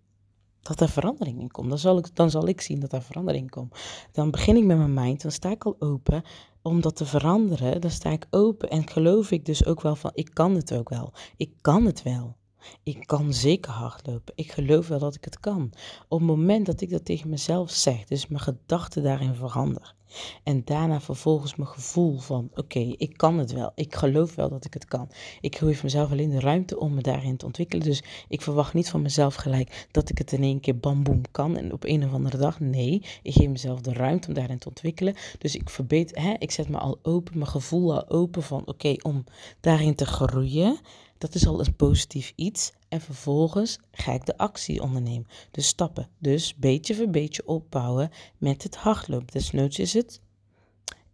dat 0.60 0.80
er 0.80 0.88
verandering 0.88 1.40
in 1.40 1.50
komt. 1.50 1.68
Dan 1.68 1.78
zal, 1.78 1.98
ik, 1.98 2.16
dan 2.16 2.30
zal 2.30 2.48
ik 2.48 2.60
zien 2.60 2.80
dat 2.80 2.92
er 2.92 3.02
verandering 3.02 3.50
komt. 3.50 3.74
Dan 4.12 4.30
begin 4.30 4.56
ik 4.56 4.64
met 4.64 4.76
mijn 4.76 4.94
mind, 4.94 5.22
dan 5.22 5.32
sta 5.32 5.50
ik 5.50 5.64
al 5.64 5.76
open 5.78 6.22
om 6.62 6.80
dat 6.80 6.96
te 6.96 7.06
veranderen. 7.06 7.80
Dan 7.80 7.90
sta 7.90 8.10
ik 8.10 8.26
open 8.30 8.70
en 8.70 8.88
geloof 8.88 9.30
ik 9.30 9.44
dus 9.44 9.64
ook 9.64 9.80
wel 9.80 9.96
van, 9.96 10.10
ik 10.14 10.30
kan 10.32 10.54
het 10.54 10.74
ook 10.74 10.88
wel. 10.88 11.12
Ik 11.36 11.52
kan 11.60 11.84
het 11.84 12.02
wel. 12.02 12.36
Ik 12.82 13.06
kan 13.06 13.32
zeker 13.32 13.72
hardlopen. 13.72 14.32
Ik 14.36 14.52
geloof 14.52 14.88
wel 14.88 14.98
dat 14.98 15.14
ik 15.14 15.24
het 15.24 15.40
kan. 15.40 15.72
Op 16.08 16.18
het 16.18 16.28
moment 16.28 16.66
dat 16.66 16.80
ik 16.80 16.90
dat 16.90 17.04
tegen 17.04 17.30
mezelf 17.30 17.70
zeg, 17.70 18.04
dus 18.04 18.26
mijn 18.26 18.42
gedachten 18.42 19.02
daarin 19.02 19.34
verander. 19.34 19.96
En 20.42 20.62
daarna 20.64 21.00
vervolgens 21.00 21.56
mijn 21.56 21.68
gevoel 21.68 22.18
van, 22.18 22.50
oké, 22.54 22.78
ik 22.78 23.16
kan 23.16 23.38
het 23.38 23.52
wel. 23.52 23.72
Ik 23.74 23.94
geloof 23.94 24.34
wel 24.34 24.48
dat 24.48 24.64
ik 24.64 24.74
het 24.74 24.84
kan. 24.84 25.10
Ik 25.40 25.56
geef 25.56 25.82
mezelf 25.82 26.10
alleen 26.10 26.30
de 26.30 26.40
ruimte 26.40 26.78
om 26.78 26.94
me 26.94 27.00
daarin 27.00 27.36
te 27.36 27.46
ontwikkelen. 27.46 27.84
Dus 27.84 28.02
ik 28.28 28.42
verwacht 28.42 28.74
niet 28.74 28.90
van 28.90 29.02
mezelf 29.02 29.34
gelijk 29.34 29.86
dat 29.90 30.10
ik 30.10 30.18
het 30.18 30.32
in 30.32 30.42
één 30.42 30.60
keer 30.60 30.78
bamboem 30.78 31.22
kan 31.30 31.56
en 31.56 31.72
op 31.72 31.84
een 31.84 32.04
of 32.04 32.12
andere 32.12 32.36
dag. 32.36 32.60
Nee, 32.60 33.02
ik 33.22 33.32
geef 33.32 33.48
mezelf 33.48 33.80
de 33.80 33.92
ruimte 33.92 34.28
om 34.28 34.34
daarin 34.34 34.58
te 34.58 34.68
ontwikkelen. 34.68 35.14
Dus 35.38 35.56
ik 35.56 35.70
verbeter, 35.70 36.22
hè, 36.22 36.34
ik 36.38 36.50
zet 36.50 36.68
me 36.68 36.78
al 36.78 36.98
open, 37.02 37.38
mijn 37.38 37.50
gevoel 37.50 37.94
al 37.94 38.08
open 38.08 38.42
van, 38.42 38.66
oké, 38.66 38.94
om 39.02 39.24
daarin 39.60 39.94
te 39.94 40.06
groeien. 40.06 40.78
Dat 41.18 41.34
is 41.34 41.46
al 41.46 41.60
een 41.60 41.76
positief 41.76 42.32
iets. 42.36 42.72
En 42.88 43.00
vervolgens 43.00 43.78
ga 43.90 44.12
ik 44.12 44.26
de 44.26 44.36
actie 44.36 44.82
ondernemen. 44.82 45.26
Dus 45.50 45.66
stappen. 45.66 46.08
Dus 46.18 46.56
beetje 46.56 46.94
voor 46.94 47.08
beetje 47.08 47.46
opbouwen 47.46 48.10
met 48.38 48.62
het 48.62 48.76
hardlopen. 48.76 49.32
Desnoods 49.32 49.78
is 49.78 49.92
het 49.92 50.20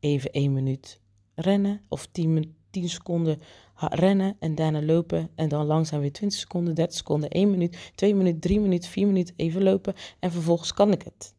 even 0.00 0.30
één 0.30 0.52
minuut 0.52 1.00
rennen 1.34 1.80
of 1.88 2.06
10, 2.06 2.56
10 2.70 2.88
seconden 2.88 3.40
rennen 3.76 4.36
en 4.38 4.54
daarna 4.54 4.82
lopen. 4.82 5.30
En 5.34 5.48
dan 5.48 5.66
langzaam 5.66 6.00
weer 6.00 6.12
20 6.12 6.38
seconden, 6.38 6.74
30 6.74 6.96
seconden, 6.96 7.30
1 7.30 7.50
minuut, 7.50 7.92
2 7.94 8.14
minuten, 8.14 8.40
3 8.40 8.60
minuten, 8.60 8.90
4 8.90 9.06
minuten 9.06 9.34
even 9.36 9.62
lopen. 9.62 9.94
En 10.18 10.32
vervolgens 10.32 10.72
kan 10.72 10.92
ik 10.92 11.02
het. 11.02 11.34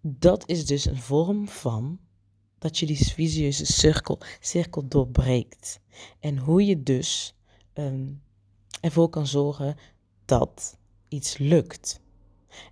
Dat 0.00 0.48
is 0.48 0.66
dus 0.66 0.84
een 0.84 1.00
vorm 1.00 1.48
van 1.48 1.98
dat 2.58 2.78
je 2.78 2.86
die 2.86 2.96
visieuze 2.96 3.66
cirkel, 3.66 4.18
cirkel 4.40 4.88
doorbreekt. 4.88 5.80
En 6.20 6.38
hoe 6.38 6.66
je 6.66 6.82
dus 6.82 7.33
um, 7.74 8.22
ervoor 8.80 9.08
kan 9.08 9.26
zorgen 9.26 9.76
dat 10.24 10.78
iets 11.08 11.38
lukt. 11.38 12.02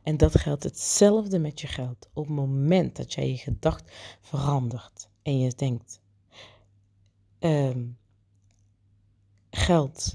En 0.03 0.17
dat 0.17 0.39
geldt 0.39 0.63
hetzelfde 0.63 1.39
met 1.39 1.61
je 1.61 1.67
geld. 1.67 2.09
Op 2.13 2.27
het 2.27 2.35
moment 2.35 2.97
dat 2.97 3.13
jij 3.13 3.29
je 3.29 3.37
gedacht 3.37 3.93
verandert 4.21 5.09
en 5.23 5.39
je 5.39 5.53
denkt, 5.55 6.01
um, 7.41 7.99
geld 9.51 10.15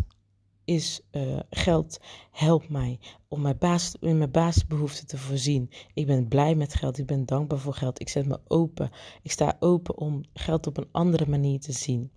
is 0.67 1.01
uh, 1.11 1.39
geld 1.49 1.99
helpt 2.31 2.69
mij 2.69 2.99
om 3.27 3.41
mijn 3.41 3.57
baas, 3.57 3.95
in 3.99 4.17
mijn 4.17 4.31
basisbehoeften 4.31 5.07
te 5.07 5.17
voorzien. 5.17 5.69
Ik 5.93 6.05
ben 6.05 6.27
blij 6.27 6.55
met 6.55 6.73
geld, 6.73 6.97
ik 6.97 7.05
ben 7.05 7.25
dankbaar 7.25 7.59
voor 7.59 7.73
geld. 7.73 7.99
Ik 7.99 8.09
zet 8.09 8.25
me 8.25 8.39
open. 8.47 8.91
Ik 9.21 9.31
sta 9.31 9.57
open 9.59 9.97
om 9.97 10.23
geld 10.33 10.67
op 10.67 10.77
een 10.77 10.89
andere 10.91 11.29
manier 11.29 11.59
te 11.59 11.71
zien. 11.71 12.11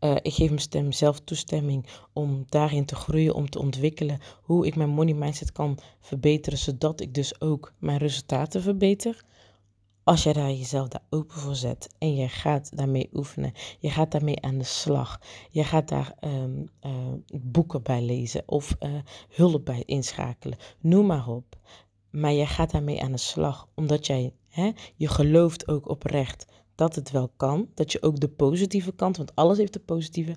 Uh, 0.00 0.16
ik 0.22 0.34
geef 0.34 0.72
mezelf 0.72 1.20
toestemming 1.20 1.86
om 2.12 2.44
daarin 2.48 2.84
te 2.84 2.94
groeien, 2.94 3.34
om 3.34 3.50
te 3.50 3.58
ontwikkelen 3.58 4.20
hoe 4.42 4.66
ik 4.66 4.76
mijn 4.76 4.90
money 4.90 5.14
mindset 5.14 5.52
kan 5.52 5.78
verbeteren, 6.00 6.58
zodat 6.58 7.00
ik 7.00 7.14
dus 7.14 7.40
ook 7.40 7.72
mijn 7.78 7.98
resultaten 7.98 8.62
verbeter. 8.62 9.24
Als 10.04 10.22
jij 10.22 10.32
daar 10.32 10.50
jezelf 10.50 10.88
daar 10.88 11.04
open 11.10 11.36
voor 11.36 11.54
zet 11.54 11.94
en 11.98 12.14
je 12.14 12.28
gaat 12.28 12.76
daarmee 12.76 13.10
oefenen, 13.12 13.52
je 13.78 13.90
gaat 13.90 14.10
daarmee 14.10 14.42
aan 14.42 14.58
de 14.58 14.64
slag, 14.64 15.20
je 15.50 15.64
gaat 15.64 15.88
daar 15.88 16.14
um, 16.20 16.68
uh, 16.86 16.92
boeken 17.42 17.82
bij 17.82 18.02
lezen 18.02 18.42
of 18.46 18.76
uh, 18.80 18.90
hulp 19.28 19.64
bij 19.64 19.82
inschakelen, 19.86 20.58
noem 20.80 21.06
maar 21.06 21.28
op. 21.28 21.56
Maar 22.10 22.32
je 22.32 22.46
gaat 22.46 22.70
daarmee 22.70 23.02
aan 23.02 23.12
de 23.12 23.18
slag, 23.18 23.68
omdat 23.74 24.06
jij, 24.06 24.32
hè, 24.48 24.70
je 24.96 25.08
gelooft 25.08 25.68
ook 25.68 25.88
oprecht 25.88 26.46
dat 26.78 26.94
het 26.94 27.10
wel 27.10 27.30
kan. 27.36 27.68
Dat 27.74 27.92
je 27.92 28.02
ook 28.02 28.20
de 28.20 28.28
positieve 28.28 28.92
kant, 28.92 29.16
want 29.16 29.34
alles 29.34 29.58
heeft 29.58 29.74
een 29.74 29.84
positieve, 29.84 30.36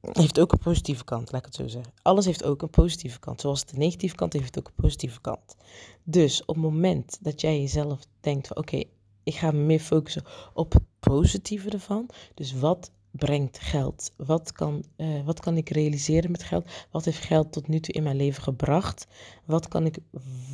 heeft 0.00 0.40
ook 0.40 0.52
een 0.52 0.58
positieve 0.58 1.04
kant, 1.04 1.32
laat 1.32 1.40
ik 1.40 1.46
het 1.46 1.54
zo 1.54 1.68
zeggen. 1.68 1.92
Alles 2.02 2.24
heeft 2.24 2.44
ook 2.44 2.62
een 2.62 2.70
positieve 2.70 3.18
kant. 3.18 3.40
Zoals 3.40 3.64
de 3.64 3.76
negatieve 3.76 4.14
kant 4.14 4.32
heeft 4.32 4.58
ook 4.58 4.66
een 4.66 4.82
positieve 4.82 5.20
kant. 5.20 5.56
Dus 6.04 6.40
op 6.44 6.54
het 6.54 6.64
moment 6.64 7.18
dat 7.20 7.40
jij 7.40 7.60
jezelf 7.60 8.00
denkt 8.20 8.46
van 8.46 8.56
oké, 8.56 8.82
ik 9.22 9.34
ga 9.34 9.50
me 9.50 9.58
meer 9.58 9.80
focussen 9.80 10.24
op 10.54 10.72
het 10.72 10.82
positieve 11.00 11.70
ervan. 11.70 12.08
Dus 12.34 12.52
wat 12.52 12.90
brengt 13.10 13.58
geld? 13.58 14.12
Wat 14.16 14.52
kan, 14.52 14.84
uh, 14.96 15.24
wat 15.24 15.40
kan 15.40 15.56
ik 15.56 15.68
realiseren 15.68 16.30
met 16.30 16.42
geld? 16.42 16.70
Wat 16.90 17.04
heeft 17.04 17.24
geld 17.24 17.52
tot 17.52 17.68
nu 17.68 17.80
toe 17.80 17.94
in 17.94 18.02
mijn 18.02 18.16
leven 18.16 18.42
gebracht? 18.42 19.06
Wat 19.44 19.68
kan 19.68 19.86
ik, 19.86 19.98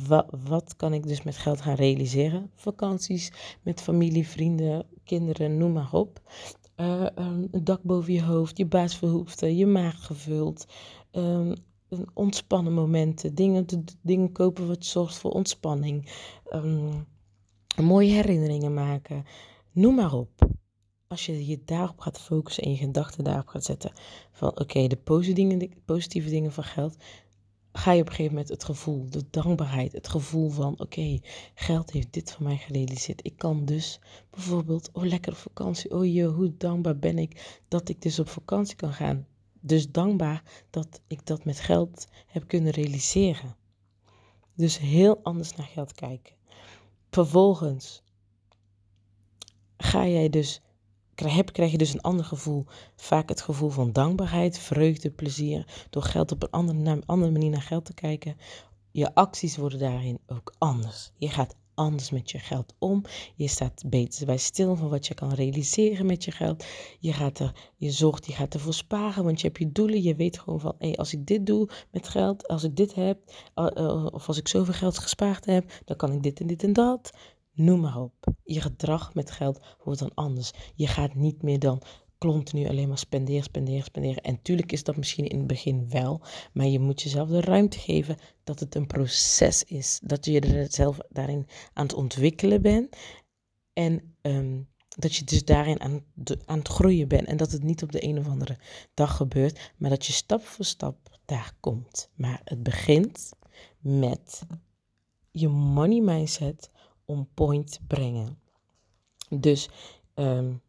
wa, 0.07 0.25
wat 0.47 0.75
kan 0.75 0.93
ik 0.93 1.07
dus 1.07 1.23
met 1.23 1.37
geld 1.37 1.61
gaan 1.61 1.75
realiseren? 1.75 2.51
Vakanties 2.55 3.31
met 3.61 3.81
familie, 3.81 4.27
vrienden, 4.27 4.85
kinderen, 5.03 5.57
noem 5.57 5.73
maar 5.73 5.93
op. 5.93 6.21
Uh, 6.75 7.07
um, 7.15 7.47
een 7.51 7.63
dak 7.63 7.83
boven 7.83 8.13
je 8.13 8.23
hoofd, 8.23 8.57
je 8.57 8.65
baasbehoeften, 8.65 9.55
je 9.55 9.65
maag 9.65 10.05
gevuld. 10.05 10.65
Um, 11.11 11.53
ontspannen 12.13 12.73
momenten, 12.73 13.35
dingen, 13.35 13.65
dingen 14.01 14.31
kopen 14.31 14.67
wat 14.67 14.85
zorgt 14.85 15.17
voor 15.17 15.31
ontspanning. 15.31 16.11
Um, 16.53 17.05
mooie 17.81 18.11
herinneringen 18.11 18.73
maken. 18.73 19.25
Noem 19.71 19.95
maar 19.95 20.13
op 20.13 20.47
als 21.07 21.25
je 21.25 21.47
je 21.47 21.61
daarop 21.65 21.99
gaat 21.99 22.19
focussen 22.19 22.63
en 22.63 22.71
je 22.71 22.77
gedachten 22.77 23.23
daarop 23.23 23.47
gaat 23.47 23.63
zetten 23.63 23.91
van 24.31 24.59
oké, 24.59 24.87
de 24.87 24.97
positieve 25.85 26.29
dingen, 26.29 26.51
van 26.51 26.63
geld, 26.63 26.95
ga 27.71 27.91
je 27.91 28.01
op 28.01 28.07
een 28.07 28.13
gegeven 28.13 28.31
moment 28.33 28.49
het 28.49 28.63
gevoel, 28.63 29.09
de 29.09 29.23
dankbaarheid, 29.29 29.91
het 29.91 30.07
gevoel 30.07 30.49
van 30.49 30.79
oké, 30.79 31.19
geld 31.53 31.91
heeft 31.91 32.13
dit 32.13 32.31
voor 32.31 32.43
mij 32.43 32.57
gerealiseerd. 32.57 33.25
Ik 33.25 33.37
kan 33.37 33.65
dus 33.65 33.99
bijvoorbeeld, 34.29 34.89
oh 34.93 35.03
lekker 35.03 35.31
op 35.31 35.37
vakantie, 35.37 35.91
oh 35.91 36.13
je, 36.13 36.25
hoe 36.25 36.57
dankbaar 36.57 36.97
ben 36.97 37.17
ik 37.17 37.59
dat 37.67 37.89
ik 37.89 38.01
dus 38.01 38.19
op 38.19 38.29
vakantie 38.29 38.75
kan 38.75 38.93
gaan. 38.93 39.27
Dus 39.59 39.91
dankbaar 39.91 40.43
dat 40.69 41.01
ik 41.07 41.25
dat 41.25 41.45
met 41.45 41.59
geld 41.59 42.07
heb 42.27 42.47
kunnen 42.47 42.71
realiseren. 42.71 43.55
Dus 44.55 44.77
heel 44.77 45.19
anders 45.23 45.55
naar 45.55 45.67
geld 45.67 45.93
kijken. 45.93 46.35
Vervolgens 47.09 48.03
ga 49.77 50.07
jij 50.07 50.29
dus 50.29 50.61
krijg 51.51 51.71
je 51.71 51.77
dus 51.77 51.93
een 51.93 52.01
ander 52.01 52.25
gevoel. 52.25 52.65
Vaak 52.95 53.29
het 53.29 53.41
gevoel 53.41 53.69
van 53.69 53.91
dankbaarheid, 53.91 54.59
vreugde, 54.59 55.11
plezier. 55.11 55.85
Door 55.89 56.03
geld 56.03 56.31
op 56.31 56.43
een 56.43 56.49
andere, 56.49 57.01
andere 57.05 57.31
manier 57.31 57.49
naar 57.49 57.61
geld 57.61 57.85
te 57.85 57.93
kijken. 57.93 58.37
Je 58.91 59.15
acties 59.15 59.57
worden 59.57 59.79
daarin 59.79 60.19
ook 60.27 60.53
anders. 60.57 61.11
Je 61.17 61.29
gaat 61.29 61.55
anders 61.77 62.09
met 62.09 62.31
je 62.31 62.39
geld 62.39 62.73
om. 62.79 63.03
Je 63.35 63.47
staat 63.47 63.83
beter 63.85 64.25
bij 64.25 64.37
stil 64.37 64.75
van 64.75 64.89
wat 64.89 65.07
je 65.07 65.13
kan 65.13 65.33
realiseren 65.33 66.05
met 66.05 66.23
je 66.23 66.31
geld. 66.31 66.65
Je, 66.99 67.13
gaat 67.13 67.39
er, 67.39 67.71
je 67.75 67.91
zorgt, 67.91 68.25
je 68.25 68.33
gaat 68.33 68.53
ervoor 68.53 68.73
sparen, 68.73 69.23
want 69.23 69.41
je 69.41 69.47
hebt 69.47 69.59
je 69.59 69.71
doelen. 69.71 70.01
Je 70.01 70.15
weet 70.15 70.39
gewoon 70.39 70.59
van, 70.59 70.75
hey, 70.77 70.95
als 70.95 71.13
ik 71.13 71.25
dit 71.25 71.45
doe 71.45 71.69
met 71.91 72.07
geld, 72.07 72.47
als 72.47 72.63
ik 72.63 72.75
dit 72.75 72.95
heb, 72.95 73.17
uh, 73.55 74.05
of 74.05 74.27
als 74.27 74.37
ik 74.37 74.47
zoveel 74.47 74.73
geld 74.73 74.97
gespaard 74.97 75.45
heb, 75.45 75.81
dan 75.85 75.97
kan 75.97 76.11
ik 76.11 76.23
dit 76.23 76.39
en 76.39 76.47
dit 76.47 76.63
en 76.63 76.73
dat. 76.73 77.11
Noem 77.57 77.79
maar 77.79 77.97
op. 77.97 78.13
Je 78.43 78.61
gedrag 78.61 79.13
met 79.13 79.31
geld 79.31 79.59
wordt 79.83 79.99
dan 79.99 80.13
anders. 80.13 80.51
Je 80.75 80.87
gaat 80.87 81.15
niet 81.15 81.41
meer 81.41 81.59
dan 81.59 81.81
continu 82.17 82.67
alleen 82.67 82.87
maar 82.87 82.97
spenderen, 82.97 83.43
spenderen, 83.43 83.83
spenderen. 83.83 84.23
En 84.23 84.41
tuurlijk 84.41 84.71
is 84.71 84.83
dat 84.83 84.95
misschien 84.97 85.27
in 85.27 85.37
het 85.37 85.47
begin 85.47 85.89
wel, 85.89 86.21
maar 86.53 86.65
je 86.65 86.79
moet 86.79 87.01
jezelf 87.01 87.29
de 87.29 87.41
ruimte 87.41 87.79
geven 87.79 88.17
dat 88.43 88.59
het 88.59 88.75
een 88.75 88.87
proces 88.87 89.63
is. 89.63 89.99
Dat 90.03 90.25
je 90.25 90.65
zelf 90.69 90.97
daarin 91.09 91.47
aan 91.73 91.85
het 91.85 91.93
ontwikkelen 91.93 92.61
bent. 92.61 92.95
En 93.73 94.15
ehm, 94.21 94.61
dat 94.87 95.15
je 95.15 95.23
dus 95.23 95.45
daarin 95.45 95.81
aan, 95.81 96.03
aan 96.45 96.57
het 96.57 96.67
groeien 96.67 97.07
bent. 97.07 97.27
En 97.27 97.37
dat 97.37 97.51
het 97.51 97.63
niet 97.63 97.83
op 97.83 97.91
de 97.91 98.03
een 98.03 98.17
of 98.17 98.27
andere 98.27 98.57
dag 98.93 99.15
gebeurt, 99.15 99.73
maar 99.77 99.89
dat 99.89 100.05
je 100.05 100.13
stap 100.13 100.45
voor 100.45 100.65
stap 100.65 101.19
daar 101.25 101.53
komt. 101.59 102.09
Maar 102.15 102.41
het 102.43 102.63
begint 102.63 103.33
met 103.79 104.41
je 105.31 105.47
money 105.47 106.01
mindset 106.01 106.69
on 107.07 107.27
point 107.33 107.79
brengen. 107.87 108.39
Dus 109.29 109.69
um, 110.15 110.61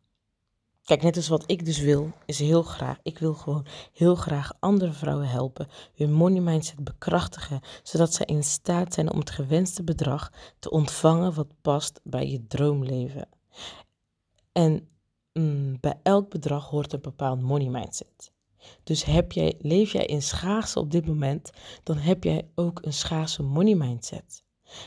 Kijk, 0.88 1.02
net 1.02 1.16
als 1.16 1.28
wat 1.28 1.44
ik 1.46 1.64
dus 1.64 1.78
wil, 1.78 2.10
is 2.26 2.38
heel 2.38 2.62
graag. 2.62 2.98
Ik 3.02 3.18
wil 3.18 3.34
gewoon 3.34 3.66
heel 3.92 4.14
graag 4.14 4.52
andere 4.58 4.92
vrouwen 4.92 5.28
helpen, 5.28 5.68
hun 5.94 6.12
money 6.12 6.40
mindset 6.40 6.84
bekrachtigen, 6.84 7.60
zodat 7.82 8.14
ze 8.14 8.24
in 8.24 8.44
staat 8.44 8.94
zijn 8.94 9.12
om 9.12 9.18
het 9.18 9.30
gewenste 9.30 9.84
bedrag 9.84 10.32
te 10.58 10.70
ontvangen 10.70 11.34
wat 11.34 11.46
past 11.62 12.00
bij 12.04 12.30
je 12.30 12.46
droomleven. 12.46 13.28
En 14.52 14.88
mm, 15.32 15.80
bij 15.80 16.00
elk 16.02 16.30
bedrag 16.30 16.68
hoort 16.68 16.92
een 16.92 17.00
bepaald 17.00 17.40
money 17.40 17.68
mindset. 17.68 18.32
Dus 18.82 19.04
heb 19.04 19.32
jij, 19.32 19.54
leef 19.58 19.92
jij 19.92 20.06
in 20.06 20.22
schaarse 20.22 20.78
op 20.78 20.90
dit 20.90 21.06
moment, 21.06 21.50
dan 21.82 21.96
heb 21.96 22.24
jij 22.24 22.48
ook 22.54 22.78
een 22.82 22.92
schaarse 22.92 23.42
money 23.42 23.74
mindset. 23.74 24.44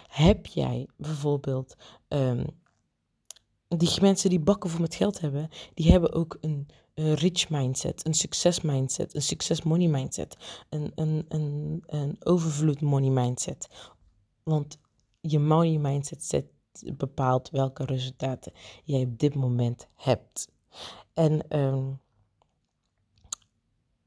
Heb 0.07 0.45
jij 0.45 0.87
bijvoorbeeld 0.97 1.75
um, 2.07 2.45
die 3.67 4.01
mensen 4.01 4.29
die 4.29 4.39
bakken 4.39 4.69
voor 4.69 4.81
met 4.81 4.95
geld 4.95 5.19
hebben, 5.19 5.49
die 5.73 5.91
hebben 5.91 6.13
ook 6.13 6.37
een, 6.41 6.67
een 6.93 7.13
rich 7.13 7.49
mindset, 7.49 8.05
een 8.05 8.13
succes 8.13 8.61
mindset, 8.61 9.15
een 9.15 9.21
succes 9.21 9.61
money 9.61 9.87
mindset, 9.87 10.37
een, 10.69 10.91
een, 10.95 11.25
een, 11.27 11.83
een 11.85 12.15
overvloed 12.19 12.81
money 12.81 13.09
mindset. 13.09 13.67
Want 14.43 14.77
je 15.21 15.39
money 15.39 15.77
mindset 15.77 16.23
zet, 16.23 16.45
bepaalt 16.95 17.49
welke 17.49 17.85
resultaten 17.85 18.51
jij 18.83 19.03
op 19.03 19.19
dit 19.19 19.35
moment 19.35 19.87
hebt. 19.95 20.51
En 21.13 21.59
um, 21.59 21.99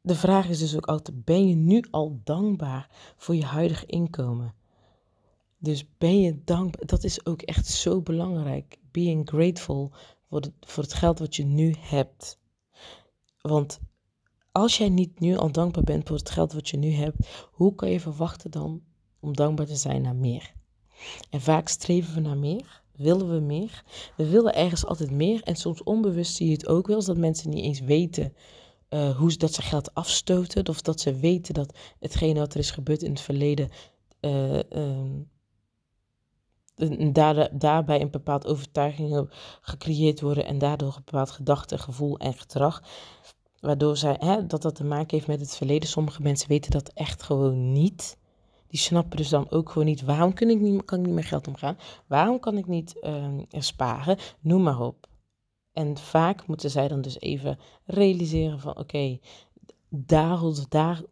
de 0.00 0.14
vraag 0.14 0.48
is 0.48 0.58
dus 0.58 0.76
ook 0.76 0.86
altijd, 0.86 1.24
ben 1.24 1.48
je 1.48 1.54
nu 1.54 1.84
al 1.90 2.20
dankbaar 2.24 3.14
voor 3.16 3.34
je 3.34 3.44
huidige 3.44 3.86
inkomen? 3.86 4.54
Dus 5.64 5.84
ben 5.98 6.20
je 6.20 6.44
dankbaar? 6.44 6.86
Dat 6.86 7.04
is 7.04 7.26
ook 7.26 7.42
echt 7.42 7.66
zo 7.66 8.02
belangrijk. 8.02 8.78
Being 8.90 9.28
grateful 9.28 9.92
voor 10.28 10.40
het, 10.40 10.52
voor 10.60 10.82
het 10.82 10.94
geld 10.94 11.18
wat 11.18 11.36
je 11.36 11.44
nu 11.44 11.74
hebt. 11.78 12.38
Want 13.40 13.80
als 14.52 14.78
jij 14.78 14.88
niet 14.88 15.20
nu 15.20 15.36
al 15.36 15.52
dankbaar 15.52 15.84
bent 15.84 16.08
voor 16.08 16.16
het 16.16 16.30
geld 16.30 16.52
wat 16.52 16.68
je 16.68 16.76
nu 16.76 16.90
hebt, 16.90 17.46
hoe 17.52 17.74
kan 17.74 17.90
je 17.90 18.00
verwachten 18.00 18.50
dan 18.50 18.82
om 19.20 19.36
dankbaar 19.36 19.66
te 19.66 19.76
zijn 19.76 20.02
naar 20.02 20.16
meer? 20.16 20.52
En 21.30 21.40
vaak 21.40 21.68
streven 21.68 22.14
we 22.14 22.20
naar 22.20 22.38
meer, 22.38 22.82
willen 22.92 23.34
we 23.34 23.40
meer. 23.40 23.84
We 24.16 24.28
willen 24.28 24.54
ergens 24.54 24.86
altijd 24.86 25.10
meer 25.10 25.42
en 25.42 25.56
soms 25.56 25.82
onbewust 25.82 26.34
zie 26.34 26.46
je 26.46 26.52
het 26.52 26.68
ook 26.68 26.86
wel 26.86 26.96
eens 26.96 27.06
dat 27.06 27.16
mensen 27.16 27.50
niet 27.50 27.64
eens 27.64 27.80
weten 27.80 28.34
uh, 28.90 29.16
hoe 29.16 29.36
dat 29.36 29.54
ze 29.54 29.62
geld 29.62 29.94
afstoten 29.94 30.68
of 30.68 30.82
dat 30.82 31.00
ze 31.00 31.14
weten 31.14 31.54
dat 31.54 31.78
hetgene 31.98 32.38
wat 32.38 32.54
er 32.54 32.60
is 32.60 32.70
gebeurd 32.70 33.02
in 33.02 33.10
het 33.10 33.20
verleden 33.20 33.68
uh, 34.20 34.58
daar, 37.12 37.48
daarbij 37.52 38.00
een 38.00 38.10
bepaald 38.10 38.46
overtuiging 38.46 39.30
gecreëerd 39.60 40.20
worden 40.20 40.46
en 40.46 40.58
daardoor 40.58 40.88
een 40.88 41.02
bepaald 41.04 41.30
gedachte, 41.30 41.78
gevoel 41.78 42.18
en 42.18 42.34
gedrag. 42.34 42.82
Waardoor 43.60 43.96
zij, 43.96 44.16
hè, 44.18 44.46
dat 44.46 44.62
dat 44.62 44.74
te 44.74 44.84
maken 44.84 45.16
heeft 45.16 45.26
met 45.26 45.40
het 45.40 45.56
verleden. 45.56 45.88
Sommige 45.88 46.22
mensen 46.22 46.48
weten 46.48 46.70
dat 46.70 46.88
echt 46.88 47.22
gewoon 47.22 47.72
niet. 47.72 48.18
Die 48.66 48.80
snappen 48.80 49.16
dus 49.16 49.28
dan 49.28 49.50
ook 49.50 49.70
gewoon 49.70 49.86
niet, 49.86 50.02
waarom 50.02 50.32
kan 50.32 50.48
ik 50.48 50.60
niet, 50.60 50.84
kan 50.84 50.98
ik 50.98 51.06
niet 51.06 51.14
meer 51.14 51.24
geld 51.24 51.48
omgaan? 51.48 51.78
Waarom 52.06 52.40
kan 52.40 52.58
ik 52.58 52.66
niet 52.66 52.96
uh, 53.00 53.26
sparen? 53.50 54.18
Noem 54.40 54.62
maar 54.62 54.80
op. 54.80 55.08
En 55.72 55.98
vaak 55.98 56.46
moeten 56.46 56.70
zij 56.70 56.88
dan 56.88 57.00
dus 57.00 57.20
even 57.20 57.58
realiseren 57.84 58.60
van, 58.60 58.70
oké, 58.70 58.80
okay, 58.80 59.20
daar, 59.88 60.40
daar 60.68 61.02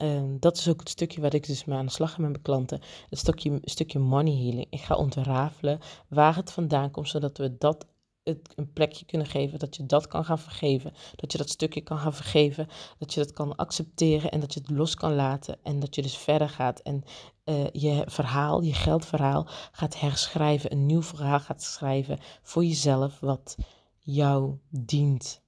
Ehm, 0.00 0.38
dat 0.38 0.56
is 0.56 0.68
ook 0.68 0.80
het 0.80 0.88
stukje 0.88 1.20
waar 1.20 1.34
ik 1.34 1.46
dus 1.46 1.64
mee 1.64 1.78
aan 1.78 1.86
de 1.86 1.92
slag 1.92 2.10
ga 2.12 2.20
met 2.20 2.30
mijn 2.30 2.42
klanten. 2.42 2.80
Het 3.08 3.18
stukje, 3.18 3.58
stukje 3.62 3.98
money 3.98 4.32
healing. 4.32 4.66
Ik 4.70 4.80
ga 4.80 4.94
ontrafelen 4.96 5.80
waar 6.08 6.36
het 6.36 6.52
vandaan 6.52 6.90
komt, 6.90 7.08
zodat 7.08 7.38
we 7.38 7.56
dat 7.58 7.86
het 8.22 8.52
een 8.56 8.72
plekje 8.72 9.04
kunnen 9.04 9.26
geven, 9.26 9.58
dat 9.58 9.76
je 9.76 9.86
dat 9.86 10.06
kan 10.06 10.24
gaan 10.24 10.38
vergeven, 10.38 10.92
dat 11.16 11.32
je 11.32 11.38
dat 11.38 11.50
stukje 11.50 11.80
kan 11.80 11.98
gaan 11.98 12.14
vergeven, 12.14 12.68
dat 12.98 13.14
je 13.14 13.20
dat 13.20 13.32
kan 13.32 13.56
accepteren 13.56 14.30
en 14.30 14.40
dat 14.40 14.54
je 14.54 14.60
het 14.60 14.70
los 14.70 14.94
kan 14.94 15.14
laten 15.14 15.58
en 15.62 15.80
dat 15.80 15.94
je 15.94 16.02
dus 16.02 16.16
verder 16.16 16.48
gaat 16.48 16.80
en 16.80 17.02
uh, 17.44 17.66
je 17.72 18.02
verhaal, 18.06 18.62
je 18.62 18.74
geldverhaal 18.74 19.46
gaat 19.72 20.00
herschrijven, 20.00 20.72
een 20.72 20.86
nieuw 20.86 21.02
verhaal 21.02 21.40
gaat 21.40 21.62
schrijven 21.62 22.18
voor 22.42 22.64
jezelf 22.64 23.20
wat 23.20 23.56
jou 23.98 24.58
dient. 24.70 25.42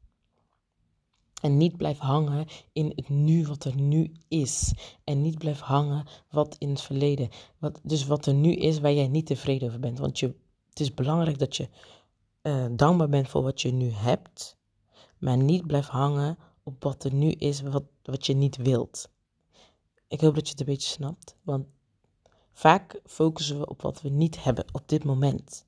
En 1.43 1.57
niet 1.57 1.77
blijf 1.77 1.99
hangen 1.99 2.47
in 2.73 2.93
het 2.95 3.09
nu 3.09 3.47
wat 3.47 3.65
er 3.65 3.81
nu 3.81 4.13
is. 4.29 4.75
En 5.05 5.23
niet 5.23 5.39
blijf 5.39 5.61
hangen 5.61 6.07
wat 6.31 6.57
in 6.59 6.69
het 6.69 6.81
verleden. 6.81 7.29
Wat, 7.59 7.81
dus 7.83 8.07
wat 8.07 8.27
er 8.27 8.35
nu 8.35 8.53
is 8.55 8.81
waar 8.81 8.93
jij 8.93 9.09
niet 9.09 9.27
tevreden 9.27 9.69
over 9.69 9.81
bent. 9.81 9.99
Want 9.99 10.19
je, 10.19 10.27
het 10.69 10.81
is 10.81 10.95
belangrijk 10.95 11.39
dat 11.39 11.57
je 11.57 11.69
uh, 12.43 12.67
dankbaar 12.73 13.09
bent 13.09 13.29
voor 13.29 13.43
wat 13.43 13.61
je 13.61 13.73
nu 13.73 13.91
hebt. 13.91 14.57
Maar 15.19 15.37
niet 15.37 15.67
blijf 15.67 15.87
hangen 15.87 16.39
op 16.63 16.83
wat 16.83 17.05
er 17.05 17.15
nu 17.15 17.31
is 17.31 17.61
wat, 17.61 17.85
wat 18.03 18.27
je 18.27 18.35
niet 18.35 18.57
wilt. 18.57 19.11
Ik 20.09 20.21
hoop 20.21 20.35
dat 20.35 20.45
je 20.45 20.51
het 20.51 20.61
een 20.61 20.67
beetje 20.67 20.89
snapt. 20.89 21.35
Want 21.43 21.67
vaak 22.53 23.01
focussen 23.05 23.59
we 23.59 23.67
op 23.67 23.83
wat 23.83 24.03
we 24.03 24.09
niet 24.09 24.45
hebben 24.45 24.65
op 24.73 24.89
dit 24.89 25.05
moment. 25.05 25.65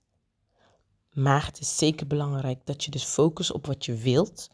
Maar 1.13 1.47
het 1.47 1.61
is 1.61 1.77
zeker 1.77 2.07
belangrijk 2.07 2.67
dat 2.67 2.85
je 2.85 2.91
dus 2.91 3.05
focust 3.05 3.53
op 3.53 3.67
wat 3.67 3.85
je 3.85 3.95
wilt 3.95 4.49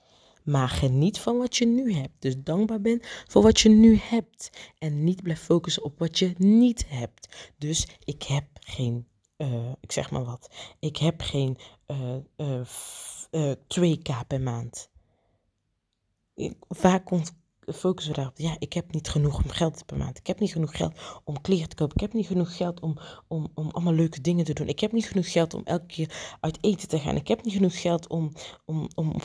maar 0.51 0.69
geniet 0.69 1.19
van 1.19 1.39
wat 1.39 1.57
je 1.57 1.67
nu 1.67 1.93
hebt. 1.93 2.15
Dus 2.19 2.35
dankbaar 2.39 2.81
ben 2.81 3.01
voor 3.03 3.43
wat 3.43 3.61
je 3.61 3.69
nu 3.69 3.97
hebt. 3.97 4.51
En 4.79 5.05
niet 5.05 5.23
blijf 5.23 5.41
focussen 5.41 5.85
op 5.85 5.99
wat 5.99 6.19
je 6.19 6.35
niet 6.37 6.85
hebt. 6.89 7.53
Dus 7.59 7.87
ik 8.05 8.23
heb 8.23 8.45
geen, 8.61 9.07
uh, 9.37 9.73
ik 9.81 9.93
zeg 9.93 10.11
maar 10.11 10.25
wat, 10.25 10.51
ik 10.79 10.97
heb 10.97 11.21
geen 11.21 11.59
uh, 11.87 12.17
uh, 13.31 13.53
2k 13.79 14.27
per 14.27 14.41
maand. 14.41 14.91
Vaak 16.69 17.05
komt 17.05 17.33
focussen 17.73 18.13
we 18.13 18.19
daarop. 18.19 18.39
Ja, 18.39 18.57
ik 18.59 18.73
heb 18.73 18.93
niet 18.93 19.09
genoeg 19.09 19.43
geld 19.47 19.87
per 19.87 19.97
maand. 19.97 20.19
Ik 20.19 20.27
heb 20.27 20.41
niet 20.41 20.53
genoeg 20.53 20.77
geld 20.77 21.21
om 21.25 21.41
kleren 21.41 21.69
te 21.69 21.77
kopen. 21.77 21.95
Ik 21.95 22.01
heb 22.01 22.13
niet 22.13 22.27
genoeg 22.27 22.57
geld 22.57 22.81
om, 22.81 22.99
om, 23.29 23.49
om 23.55 23.71
allemaal 23.71 23.93
leuke 23.93 24.21
dingen 24.21 24.45
te 24.45 24.53
doen. 24.53 24.69
Ik 24.69 24.81
heb 24.81 24.93
niet 24.93 25.07
genoeg 25.07 25.33
geld 25.33 25.55
om 25.55 25.63
elke 25.65 25.87
keer 25.87 26.37
uit 26.41 26.59
eten 26.61 26.89
te 26.89 26.99
gaan. 26.99 27.17
Ik 27.17 27.29
heb 27.29 27.45
niet 27.45 27.55
genoeg 27.55 27.81
geld 27.81 28.09
om, 28.09 28.33
om, 28.65 28.89
om 28.95 29.13
op 29.13 29.23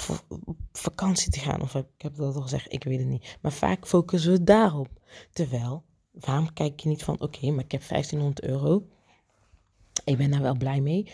vakantie 0.71 1.31
te 1.31 1.39
gaan. 1.39 1.62
Of 1.62 1.75
ik 1.75 1.86
heb 1.97 2.15
dat 2.15 2.36
al 2.36 2.41
gezegd, 2.41 2.73
ik 2.73 2.84
weet 2.84 2.99
het 2.99 3.08
niet. 3.08 3.38
Maar 3.41 3.53
vaak 3.53 3.88
focussen 3.88 4.31
we 4.31 4.43
daarop. 4.43 4.89
Terwijl, 5.31 5.84
waarom 6.12 6.53
kijk 6.53 6.79
je 6.79 6.89
niet 6.89 7.03
van, 7.03 7.21
oké, 7.21 7.51
maar 7.51 7.63
ik 7.63 7.71
heb 7.71 7.88
1500 7.88 8.41
euro. 8.41 8.88
Ik 10.03 10.17
ben 10.17 10.31
daar 10.31 10.41
wel 10.41 10.58
blij 10.58 10.81
mee. 10.81 11.12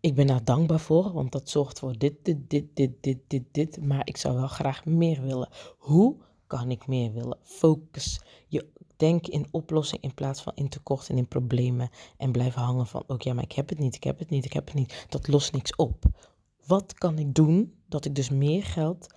Ik 0.00 0.14
ben 0.14 0.26
daar 0.26 0.44
dankbaar 0.44 0.80
voor, 0.80 1.12
want 1.12 1.32
dat 1.32 1.48
zorgt 1.48 1.78
voor 1.78 1.98
dit, 1.98 2.14
dit, 2.22 2.50
dit, 2.50 2.76
dit, 2.76 3.02
dit, 3.02 3.18
dit, 3.26 3.44
dit. 3.52 3.82
Maar 3.82 4.06
ik 4.06 4.16
zou 4.16 4.34
wel 4.34 4.46
graag 4.46 4.84
meer 4.84 5.22
willen. 5.22 5.48
Hoe 5.78 6.16
kan 6.58 6.70
ik 6.70 6.86
meer 6.86 7.12
willen? 7.12 7.38
Focus. 7.42 8.20
Je 8.48 8.66
denk 8.96 9.26
in 9.26 9.46
oplossing 9.50 10.02
in 10.02 10.14
plaats 10.14 10.42
van 10.42 10.52
in 10.54 10.68
tekort 10.68 11.08
en 11.08 11.18
in 11.18 11.28
problemen. 11.28 11.90
En 12.16 12.32
blijf 12.32 12.54
hangen 12.54 12.86
van, 12.86 13.04
oké, 13.06 13.32
maar 13.32 13.44
ik 13.44 13.52
heb 13.52 13.68
het 13.68 13.78
niet, 13.78 13.94
ik 13.94 14.04
heb 14.04 14.18
het 14.18 14.30
niet, 14.30 14.44
ik 14.44 14.52
heb 14.52 14.66
het 14.66 14.74
niet. 14.74 15.06
Dat 15.08 15.28
lost 15.28 15.52
niks 15.52 15.76
op. 15.76 16.04
Wat 16.66 16.94
kan 16.94 17.18
ik 17.18 17.34
doen 17.34 17.74
dat 17.88 18.04
ik 18.04 18.14
dus 18.14 18.30
meer 18.30 18.64
geld 18.64 19.14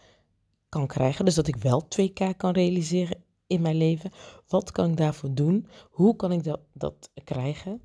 kan 0.70 0.88
krijgen? 0.88 1.26
Dus 1.26 1.36
dat 1.36 1.48
ik 1.48 1.56
wel 1.56 1.84
2K 1.84 2.38
kan 2.38 2.52
realiseren 2.52 3.24
in 3.48 3.62
mijn 3.62 3.78
leven. 3.78 4.12
Wat 4.48 4.72
kan 4.72 4.90
ik 4.90 4.98
daarvoor 4.98 5.34
doen? 5.34 5.68
Hoe 5.92 6.16
kan 6.16 6.32
ik 6.32 6.44
dat, 6.44 6.60
dat 6.74 7.10
krijgen? 7.24 7.82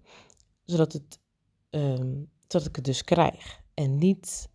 Zodat, 0.64 0.92
het, 0.92 1.18
um, 1.70 2.30
zodat 2.46 2.68
ik 2.68 2.76
het 2.76 2.84
dus 2.84 3.04
krijg. 3.04 3.60
En 3.74 3.98
niet 3.98 4.50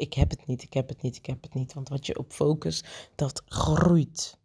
ik 0.00 0.14
heb 0.14 0.30
het 0.30 0.46
niet, 0.46 0.62
ik 0.62 0.72
heb 0.72 0.88
het 0.88 1.02
niet, 1.02 1.16
ik 1.16 1.26
heb 1.26 1.42
het 1.42 1.54
niet. 1.54 1.72
Want 1.72 1.88
wat 1.88 2.06
je 2.06 2.18
op 2.18 2.32
focus, 2.32 2.84
dat 3.14 3.42
groeit. 3.46 4.38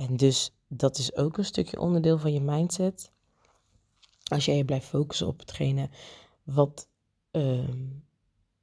En 0.00 0.16
dus 0.16 0.50
dat 0.68 0.98
is 0.98 1.16
ook 1.16 1.38
een 1.38 1.44
stukje 1.44 1.80
onderdeel 1.80 2.18
van 2.18 2.32
je 2.32 2.40
mindset. 2.40 3.12
Als 4.24 4.44
jij 4.44 4.56
je 4.56 4.64
blijft 4.64 4.86
focussen 4.86 5.26
op 5.26 5.38
hetgene 5.38 5.90
wat 6.42 6.88
uh, 7.32 7.68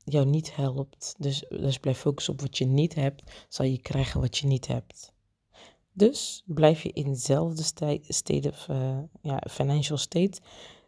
jou 0.04 0.26
niet 0.26 0.56
helpt. 0.56 1.15
Dus, 1.17 1.45
dus 1.50 1.78
blijf 1.78 1.97
focussen 1.97 2.34
op 2.34 2.41
wat 2.41 2.58
je 2.58 2.65
niet 2.65 2.95
hebt, 2.95 3.45
zal 3.50 3.65
je 3.65 3.82
krijgen 3.82 4.21
wat 4.21 4.38
je 4.38 4.47
niet 4.47 4.67
hebt. 4.67 5.13
Dus 5.91 6.43
blijf 6.45 6.84
je 6.84 6.91
in 6.91 7.12
dezelfde 7.12 7.63
state 8.08 8.50
of 8.50 8.67
uh, 8.67 9.00
ja, 9.21 9.43
financial 9.50 9.97
state. 9.97 10.41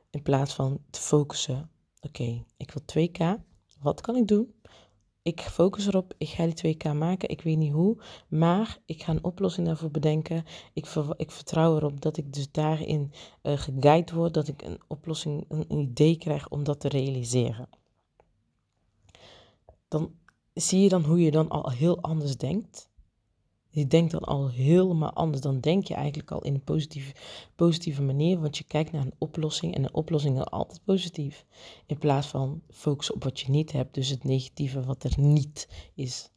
In 0.09 0.21
plaats 0.21 0.53
van 0.53 0.79
te 0.89 0.99
focussen. 0.99 1.69
Oké, 2.01 2.43
ik 2.57 2.71
wil 2.71 3.07
2k. 3.07 3.41
Wat 3.79 4.01
kan 4.01 4.15
ik 4.15 4.27
doen? 4.27 4.53
Ik 5.29 5.41
focus 5.41 5.87
erop, 5.87 6.13
ik 6.17 6.29
ga 6.29 6.47
die 6.47 6.75
2K 6.75 6.95
maken, 6.95 7.29
ik 7.29 7.41
weet 7.41 7.57
niet 7.57 7.73
hoe, 7.73 7.97
maar 8.27 8.79
ik 8.85 9.03
ga 9.03 9.11
een 9.11 9.23
oplossing 9.23 9.67
daarvoor 9.67 9.91
bedenken. 9.91 10.45
Ik, 10.73 10.87
ik 11.17 11.31
vertrouw 11.31 11.75
erop 11.75 12.01
dat 12.01 12.17
ik 12.17 12.33
dus 12.33 12.51
daarin 12.51 13.11
uh, 13.43 14.01
word, 14.13 14.33
dat 14.33 14.47
ik 14.47 14.61
een 14.61 14.79
oplossing, 14.87 15.45
een, 15.47 15.71
idee 15.79 16.17
krijg 16.17 16.49
om 16.49 16.63
dat 16.63 16.79
te 16.79 16.87
realiseren. 16.87 17.69
Dan 19.87 20.11
zie 20.53 20.81
je 20.81 20.89
dan 20.89 21.03
hoe 21.03 21.21
je 21.21 21.31
dan 21.31 21.49
al 21.49 21.71
heel 21.71 22.01
anders 22.01 22.37
denkt. 22.37 22.89
Je 23.71 23.87
denkt 23.87 24.11
dan 24.11 24.23
al 24.23 24.49
helemaal 24.49 25.13
anders. 25.13 25.41
Dan 25.41 25.59
denk 25.59 25.87
je 25.87 25.93
eigenlijk 25.93 26.31
al 26.31 26.41
in 26.41 26.53
een 26.53 26.63
positieve, 26.63 27.13
positieve 27.55 28.01
manier. 28.01 28.39
Want 28.39 28.57
je 28.57 28.63
kijkt 28.63 28.91
naar 28.91 29.05
een 29.05 29.15
oplossing. 29.17 29.75
En 29.75 29.83
een 29.83 29.93
oplossing 29.93 30.39
is 30.39 30.45
altijd 30.45 30.83
positief. 30.83 31.45
In 31.85 31.97
plaats 31.97 32.27
van 32.27 32.61
focussen 32.69 33.15
op 33.15 33.23
wat 33.23 33.39
je 33.39 33.49
niet 33.49 33.71
hebt. 33.71 33.93
Dus 33.93 34.09
het 34.09 34.23
negatieve 34.23 34.83
wat 34.83 35.03
er 35.03 35.19
niet 35.19 35.67
is. 35.95 36.29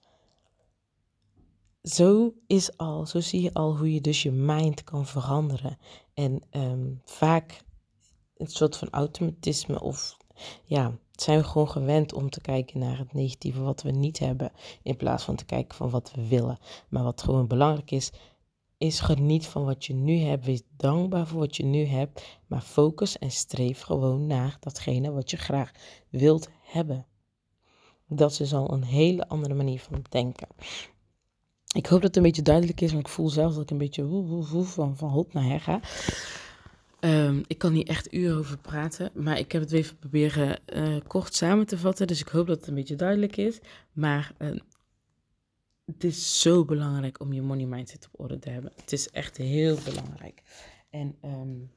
Zo 1.83 2.35
is 2.47 2.77
al, 2.77 3.07
zo 3.07 3.21
zie 3.21 3.43
je 3.43 3.53
al 3.53 3.77
hoe 3.77 3.93
je 3.93 4.01
dus 4.01 4.23
je 4.23 4.31
mind 4.31 4.85
kan 4.85 5.07
veranderen. 5.07 5.79
En 6.15 6.43
um, 6.51 7.01
vaak 7.05 7.65
een 8.37 8.47
soort 8.47 8.77
van 8.77 8.91
automatisme 8.91 9.81
of 9.81 10.17
ja, 10.65 10.99
zijn 11.13 11.39
we 11.39 11.45
gewoon 11.45 11.69
gewend 11.69 12.13
om 12.13 12.31
te 12.31 12.41
kijken 12.41 12.79
naar 12.79 12.99
het 12.99 13.13
negatieve 13.13 13.61
wat 13.61 13.83
we 13.83 13.91
niet 13.91 14.19
hebben, 14.19 14.53
in 14.83 14.97
plaats 14.97 15.25
van 15.25 15.37
te 15.37 15.45
kijken 15.45 15.77
van 15.77 15.91
wat 15.91 16.13
we 16.15 16.29
willen. 16.29 16.59
Maar 16.89 17.03
wat 17.03 17.23
gewoon 17.23 17.47
belangrijk 17.47 17.91
is, 17.91 18.11
is 18.79 19.01
geniet 19.01 19.47
van 19.47 19.65
wat 19.65 19.85
je 19.85 19.95
nu 19.95 20.19
hebt. 20.19 20.45
Wees 20.45 20.63
dankbaar 20.77 21.27
voor 21.27 21.39
wat 21.39 21.57
je 21.57 21.65
nu 21.65 21.85
hebt, 21.85 22.39
maar 22.47 22.61
focus 22.61 23.19
en 23.19 23.31
streef 23.31 23.81
gewoon 23.81 24.27
naar 24.27 24.57
datgene 24.61 25.13
wat 25.13 25.31
je 25.31 25.37
graag 25.37 25.71
wilt 26.09 26.49
hebben. 26.63 27.07
Dat 28.09 28.41
is 28.41 28.55
al 28.55 28.73
een 28.73 28.85
hele 28.85 29.29
andere 29.29 29.55
manier 29.55 29.81
van 29.81 30.05
denken. 30.09 30.49
Ik 31.75 31.87
hoop 31.87 32.01
dat 32.01 32.09
het 32.09 32.17
een 32.17 32.23
beetje 32.23 32.43
duidelijk 32.43 32.81
is, 32.81 32.93
want 32.93 33.07
ik 33.07 33.13
voel 33.13 33.29
zelf 33.29 33.53
dat 33.53 33.63
ik 33.63 33.71
een 33.71 33.79
beetje 33.79 34.07
woe, 34.07 34.27
woe, 34.27 34.49
woe, 34.49 34.65
van, 34.65 34.97
van 34.97 35.09
hot 35.09 35.33
naar 35.33 35.45
her 35.45 35.61
ga. 35.61 35.81
Um, 37.05 37.43
ik 37.47 37.59
kan 37.59 37.73
hier 37.73 37.87
echt 37.87 38.13
uren 38.15 38.39
over 38.39 38.59
praten, 38.59 39.11
maar 39.15 39.39
ik 39.39 39.53
heb 39.53 39.63
het 39.63 39.73
even 39.73 39.97
proberen 39.97 40.59
uh, 40.75 40.97
kort 41.07 41.35
samen 41.35 41.67
te 41.67 41.79
vatten. 41.79 42.07
Dus 42.07 42.21
ik 42.21 42.29
hoop 42.29 42.47
dat 42.47 42.59
het 42.59 42.69
een 42.69 42.75
beetje 42.75 42.97
duidelijk 42.97 43.37
is. 43.37 43.59
Maar 43.93 44.33
uh, 44.39 44.51
het 45.85 46.05
is 46.05 46.41
zo 46.41 46.65
belangrijk 46.65 47.21
om 47.21 47.33
je 47.33 47.43
money 47.43 47.67
mindset 47.67 48.09
op 48.13 48.21
orde 48.21 48.39
te 48.39 48.51
hebben. 48.51 48.73
Het 48.77 48.93
is 48.93 49.11
echt 49.11 49.37
heel 49.37 49.79
belangrijk. 49.85 50.43
En 50.91 51.17
um, 51.25 51.71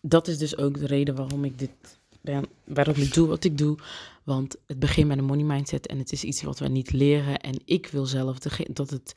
dat 0.00 0.28
is 0.28 0.38
dus 0.38 0.56
ook 0.56 0.78
de 0.78 0.86
reden 0.86 1.14
waarom 1.14 1.44
ik 1.44 1.58
dit 1.58 2.00
ben, 2.20 2.44
waarom 2.64 2.94
ik 2.94 3.14
doe 3.14 3.28
wat 3.28 3.44
ik 3.44 3.58
doe. 3.58 3.78
Want 4.24 4.56
het 4.66 4.78
begint 4.78 5.08
met 5.08 5.18
een 5.18 5.24
money 5.24 5.44
mindset 5.44 5.86
en 5.86 5.98
het 5.98 6.12
is 6.12 6.24
iets 6.24 6.42
wat 6.42 6.58
we 6.58 6.68
niet 6.68 6.92
leren. 6.92 7.40
En 7.40 7.60
ik 7.64 7.86
wil 7.86 8.06
zelf 8.06 8.38
dat 8.72 8.90
het 8.90 9.14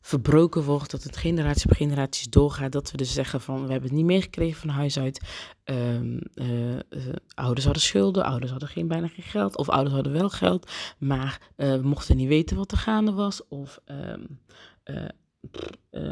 verbroken 0.00 0.62
wordt, 0.62 0.90
dat 0.90 1.02
het 1.02 1.16
generatie 1.16 1.70
op 1.70 1.76
generaties 1.76 2.28
doorgaat. 2.28 2.72
Dat 2.72 2.90
we 2.90 2.96
dus 2.96 3.12
zeggen 3.12 3.40
van 3.40 3.66
we 3.66 3.70
hebben 3.70 3.88
het 3.88 3.98
niet 3.98 4.06
meegekregen 4.06 4.60
van 4.60 4.68
huis 4.68 4.98
uit. 4.98 5.20
Um, 5.64 6.20
uh, 6.34 6.72
uh, 6.72 6.80
ouders 7.34 7.64
hadden 7.64 7.82
schulden, 7.82 8.24
ouders 8.24 8.50
hadden 8.50 8.68
geen, 8.68 8.88
bijna 8.88 9.08
geen 9.08 9.24
geld. 9.24 9.56
Of 9.56 9.68
ouders 9.68 9.94
hadden 9.94 10.12
wel 10.12 10.30
geld, 10.30 10.70
maar 10.98 11.50
uh, 11.56 11.72
we 11.72 11.88
mochten 11.88 12.16
niet 12.16 12.28
weten 12.28 12.56
wat 12.56 12.72
er 12.72 12.78
gaande 12.78 13.12
was. 13.12 13.48
Of 13.48 13.80
um, 13.86 14.40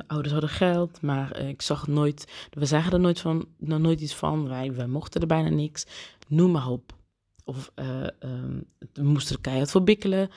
ouders 0.06 0.32
hadden 0.32 0.50
geld, 0.50 1.00
maar 1.00 1.38
ik 1.38 1.62
zag 1.62 1.86
nooit, 1.86 2.48
we 2.50 2.66
zagen 2.66 2.92
er 2.92 3.00
nooit, 3.00 3.20
van, 3.20 3.48
nog 3.58 3.78
nooit 3.78 4.00
iets 4.00 4.14
van. 4.14 4.48
Wij, 4.48 4.72
wij 4.72 4.86
mochten 4.86 5.20
er 5.20 5.26
bijna 5.26 5.48
niks. 5.48 5.86
Noem 6.28 6.50
maar 6.50 6.68
op. 6.68 6.94
Of 7.44 7.72
um, 8.20 8.64
we 8.92 9.02
moesten 9.02 9.36
er 9.36 9.42
keihard 9.42 9.70
voor 9.70 9.82
bikkelen 9.82 10.30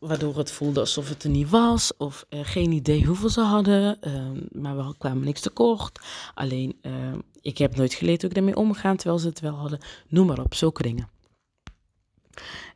waardoor 0.00 0.36
het 0.36 0.52
voelde 0.52 0.80
alsof 0.80 1.08
het 1.08 1.22
er 1.24 1.30
niet 1.30 1.50
was. 1.50 1.96
Of 1.96 2.26
geen 2.30 2.72
idee 2.72 3.04
hoeveel 3.04 3.28
ze 3.28 3.40
hadden. 3.40 3.98
Uh, 4.06 4.30
maar 4.62 4.76
we 4.76 4.94
kwamen 4.98 5.24
niks 5.24 5.40
tekort. 5.40 6.00
Alleen, 6.34 6.78
uh, 6.82 7.14
ik 7.40 7.58
heb 7.58 7.76
nooit 7.76 7.94
geleerd 7.94 8.20
hoe 8.20 8.30
ik 8.30 8.36
ermee 8.36 8.56
omgaan 8.56 8.96
terwijl 8.96 9.18
ze 9.18 9.28
het 9.28 9.40
wel 9.40 9.54
hadden. 9.54 9.78
Noem 10.08 10.26
maar 10.26 10.40
op, 10.40 10.54
zulke 10.54 10.82
dingen. 10.82 11.08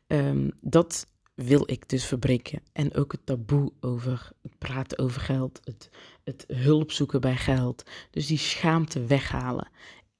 Um, 0.06 0.52
dat 0.60 1.06
wil 1.34 1.62
ik 1.66 1.88
dus 1.88 2.04
verbreken. 2.04 2.62
En 2.72 2.94
ook 2.94 3.12
het 3.12 3.26
taboe 3.26 3.72
over 3.80 4.30
het 4.42 4.58
praten 4.58 4.98
over 4.98 5.20
geld. 5.20 5.60
Het, 5.64 5.90
het 6.24 6.44
hulp 6.46 6.92
zoeken 6.92 7.20
bij 7.20 7.36
geld. 7.36 7.82
Dus 8.10 8.26
die 8.26 8.38
schaamte 8.38 9.04
weghalen. 9.04 9.68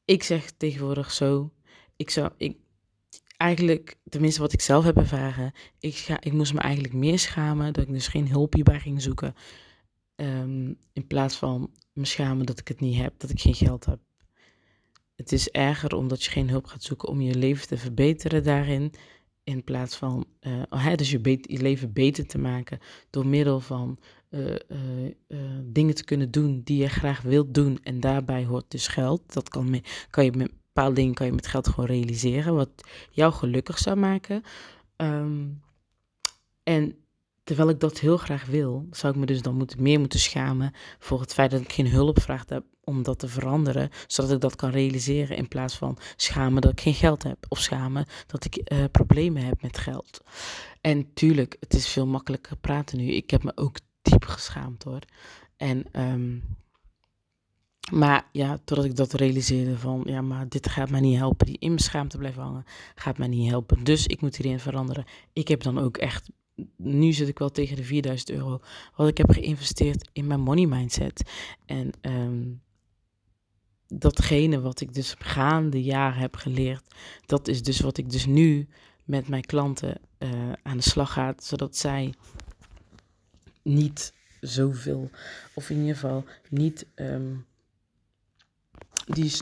Ik 0.05 0.23
zeg 0.23 0.51
tegenwoordig 0.51 1.11
zo. 1.13 1.51
Ik, 1.97 2.11
zou, 2.11 2.31
ik, 2.37 2.57
eigenlijk, 3.37 3.97
tenminste 4.09 4.41
wat 4.41 4.53
ik 4.53 4.61
zelf 4.61 4.85
heb 4.85 4.97
ervaren, 4.97 5.53
ik, 5.79 5.95
ga, 5.95 6.21
ik 6.21 6.33
moest 6.33 6.55
me 6.55 6.61
eigenlijk 6.61 6.95
meer 6.95 7.19
schamen 7.19 7.73
dat 7.73 7.83
ik 7.83 7.93
dus 7.93 8.09
geen 8.09 8.29
hulp 8.29 8.55
hierbij 8.55 8.81
ging 8.81 9.03
zoeken. 9.03 9.35
Ehm, 10.17 10.73
in 10.93 11.07
plaats 11.07 11.37
van 11.37 11.71
me 11.93 12.05
schamen 12.05 12.47
dat 12.47 12.59
ik 12.59 12.69
het 12.69 12.81
niet 12.81 12.97
heb, 12.97 13.15
dat 13.17 13.31
ik 13.31 13.41
geen 13.41 13.55
geld 13.55 13.85
heb. 13.85 13.99
Het 15.17 15.33
is 15.33 15.49
erger 15.51 15.95
omdat 15.95 16.25
je 16.25 16.31
geen 16.31 16.49
hulp 16.49 16.67
gaat 16.67 16.83
zoeken 16.83 17.09
om 17.09 17.21
je 17.21 17.35
leven 17.35 17.67
te 17.67 17.77
verbeteren 17.77 18.45
daarin. 18.45 18.93
In 19.45 19.65
plaats 19.65 19.97
van 19.97 20.27
uh, 20.41 20.95
dus 20.95 21.11
je, 21.11 21.41
leven 21.47 21.93
beter 21.93 22.27
te 22.27 22.39
maken 22.39 22.79
door 23.11 23.27
middel 23.27 23.61
van 23.61 23.99
uh, 24.31 24.51
uh, 25.29 25.39
dingen 25.65 25.95
te 25.95 26.05
kunnen 26.05 26.31
doen 26.31 26.61
die 26.65 26.79
je 26.79 26.89
graag 26.89 27.23
wilt 27.23 27.55
doen. 27.55 27.79
En 27.83 28.01
daarbij 28.01 28.45
hoort 28.45 28.71
dus 28.71 28.89
geld. 28.89 29.33
Dat 29.33 29.49
kan, 29.49 29.83
kan 30.11 30.25
je 30.25 30.33
met 30.33 30.53
bepaalde 30.75 30.95
dingen 30.95 31.15
kan 31.15 31.27
je 31.27 31.33
met 31.33 31.47
geld 31.47 31.69
gewoon 31.69 31.87
realiseren, 31.87 32.55
wat 32.55 32.71
jou 33.11 33.33
gelukkig 33.33 33.79
zou 33.79 33.97
maken. 33.97 34.43
Um, 34.97 35.63
en 36.63 36.97
terwijl 37.45 37.69
ik 37.69 37.81
dat 37.81 37.99
heel 37.99 38.17
graag 38.17 38.47
wil, 38.47 38.87
zou 38.91 39.13
ik 39.13 39.19
me 39.19 39.27
dus 39.27 39.43
dan 39.43 39.57
moeten, 39.57 39.83
meer 39.83 40.01
moeten 40.01 40.19
schamen 40.19 40.73
voor 40.99 41.21
het 41.21 41.35
feit 41.35 41.51
dat 41.51 41.61
ik 41.61 41.73
geen 41.73 41.89
hulp 41.89 42.21
vraag 42.21 42.45
heb 42.49 42.65
om 42.85 43.03
dat 43.03 43.19
te 43.19 43.29
veranderen, 43.29 43.91
zodat 44.07 44.33
ik 44.33 44.41
dat 44.41 44.57
kan 44.57 44.71
realiseren 44.71 45.37
in 45.37 45.49
plaats 45.49 45.77
van 45.77 45.99
schamen 46.17 46.63
dat 46.63 46.73
ik 46.73 46.81
geen 46.81 46.95
geld 46.95 47.23
heb 47.23 47.47
of 47.49 47.59
schamen 47.59 48.07
dat 48.27 48.45
ik 48.45 48.73
uh, 48.73 48.85
problemen 48.91 49.45
heb 49.45 49.63
met 49.63 49.79
geld. 49.79 50.21
En 50.81 51.13
tuurlijk, 51.15 51.57
het 51.61 51.75
is 51.75 51.89
veel 51.89 52.07
makkelijker 52.07 52.57
praten 52.57 52.99
nu. 52.99 53.05
Ik 53.13 53.31
heb 53.31 53.43
me 53.43 53.53
ook 53.55 53.77
diep 54.03 54.25
geschaamd 54.25 54.83
hoor. 54.83 55.03
En 55.57 55.85
um, 55.93 56.43
maar 57.93 58.29
ja, 58.33 58.59
totdat 58.65 58.85
ik 58.85 58.97
dat 58.97 59.13
realiseerde 59.13 59.79
van, 59.79 60.03
ja, 60.07 60.23
maar 60.23 60.49
dit 60.49 60.69
gaat 60.69 60.91
mij 60.91 61.01
niet 61.01 61.19
helpen. 61.19 61.47
Die 61.47 61.59
in 61.59 61.69
mijn 61.69 61.81
schaamte 61.81 62.19
blijven 62.19 62.43
hangen, 62.43 62.65
gaat 62.95 63.19
mij 63.19 63.29
niet 63.29 63.51
helpen. 63.51 63.85
Dus 63.85 64.07
ik 64.07 64.21
moet 64.21 64.37
hierin 64.37 64.61
veranderen. 64.61 65.05
Ik 65.33 65.49
heb 65.49 65.63
dan 65.63 65.79
ook 65.79 65.97
echt, 65.97 66.31
nu 66.77 67.13
zit 67.13 67.29
ik 67.29 67.39
wel 67.39 67.51
tegen 67.51 67.77
de 67.77 67.85
4000 67.85 68.31
euro, 68.31 68.61
wat 68.97 69.09
ik 69.09 69.19
heb 69.19 69.31
geïnvesteerd 69.31 70.09
in 70.13 70.27
mijn 70.27 70.41
money 70.41 70.67
mindset. 70.67 71.31
En 71.67 71.91
um, 72.01 72.63
datgene 73.89 74.61
wat 74.61 74.81
ik 74.81 74.95
dus 74.95 75.15
gaande 75.19 75.83
jaren 75.83 76.21
heb 76.21 76.37
geleerd, 76.37 76.95
dat 77.27 77.49
is 77.49 77.63
dus 77.63 77.81
wat 77.81 77.99
ik 77.99 78.11
dus 78.11 78.27
nu 78.27 78.69
met 79.05 79.29
mijn 79.29 79.45
klanten 79.45 80.01
uh, 80.19 80.53
aan 80.63 80.77
de 80.77 80.83
slag 80.83 81.13
ga, 81.13 81.35
zodat 81.37 81.77
zij 81.77 82.15
niet 83.63 84.13
zoveel, 84.41 85.11
of 85.55 85.71
in 85.71 85.79
ieder 85.79 85.95
geval 85.95 86.25
niet... 86.49 86.87
Um, 86.95 87.47
die 89.05 89.33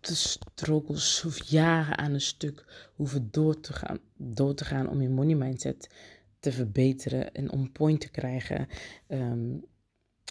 te 0.00 0.16
struggles 0.16 1.24
of 1.24 1.44
jaren 1.44 1.98
aan 1.98 2.12
een 2.12 2.20
stuk 2.20 2.90
hoeven 2.94 3.28
door 3.30 3.60
te 3.60 3.72
gaan, 3.72 3.98
door 4.16 4.54
te 4.54 4.64
gaan 4.64 4.88
om 4.88 5.02
je 5.02 5.08
money 5.08 5.34
mindset 5.34 5.90
te 6.40 6.52
verbeteren 6.52 7.34
en 7.34 7.50
on 7.50 7.72
point 7.72 8.00
te 8.00 8.10
krijgen. 8.10 8.68
Um, 9.08 9.64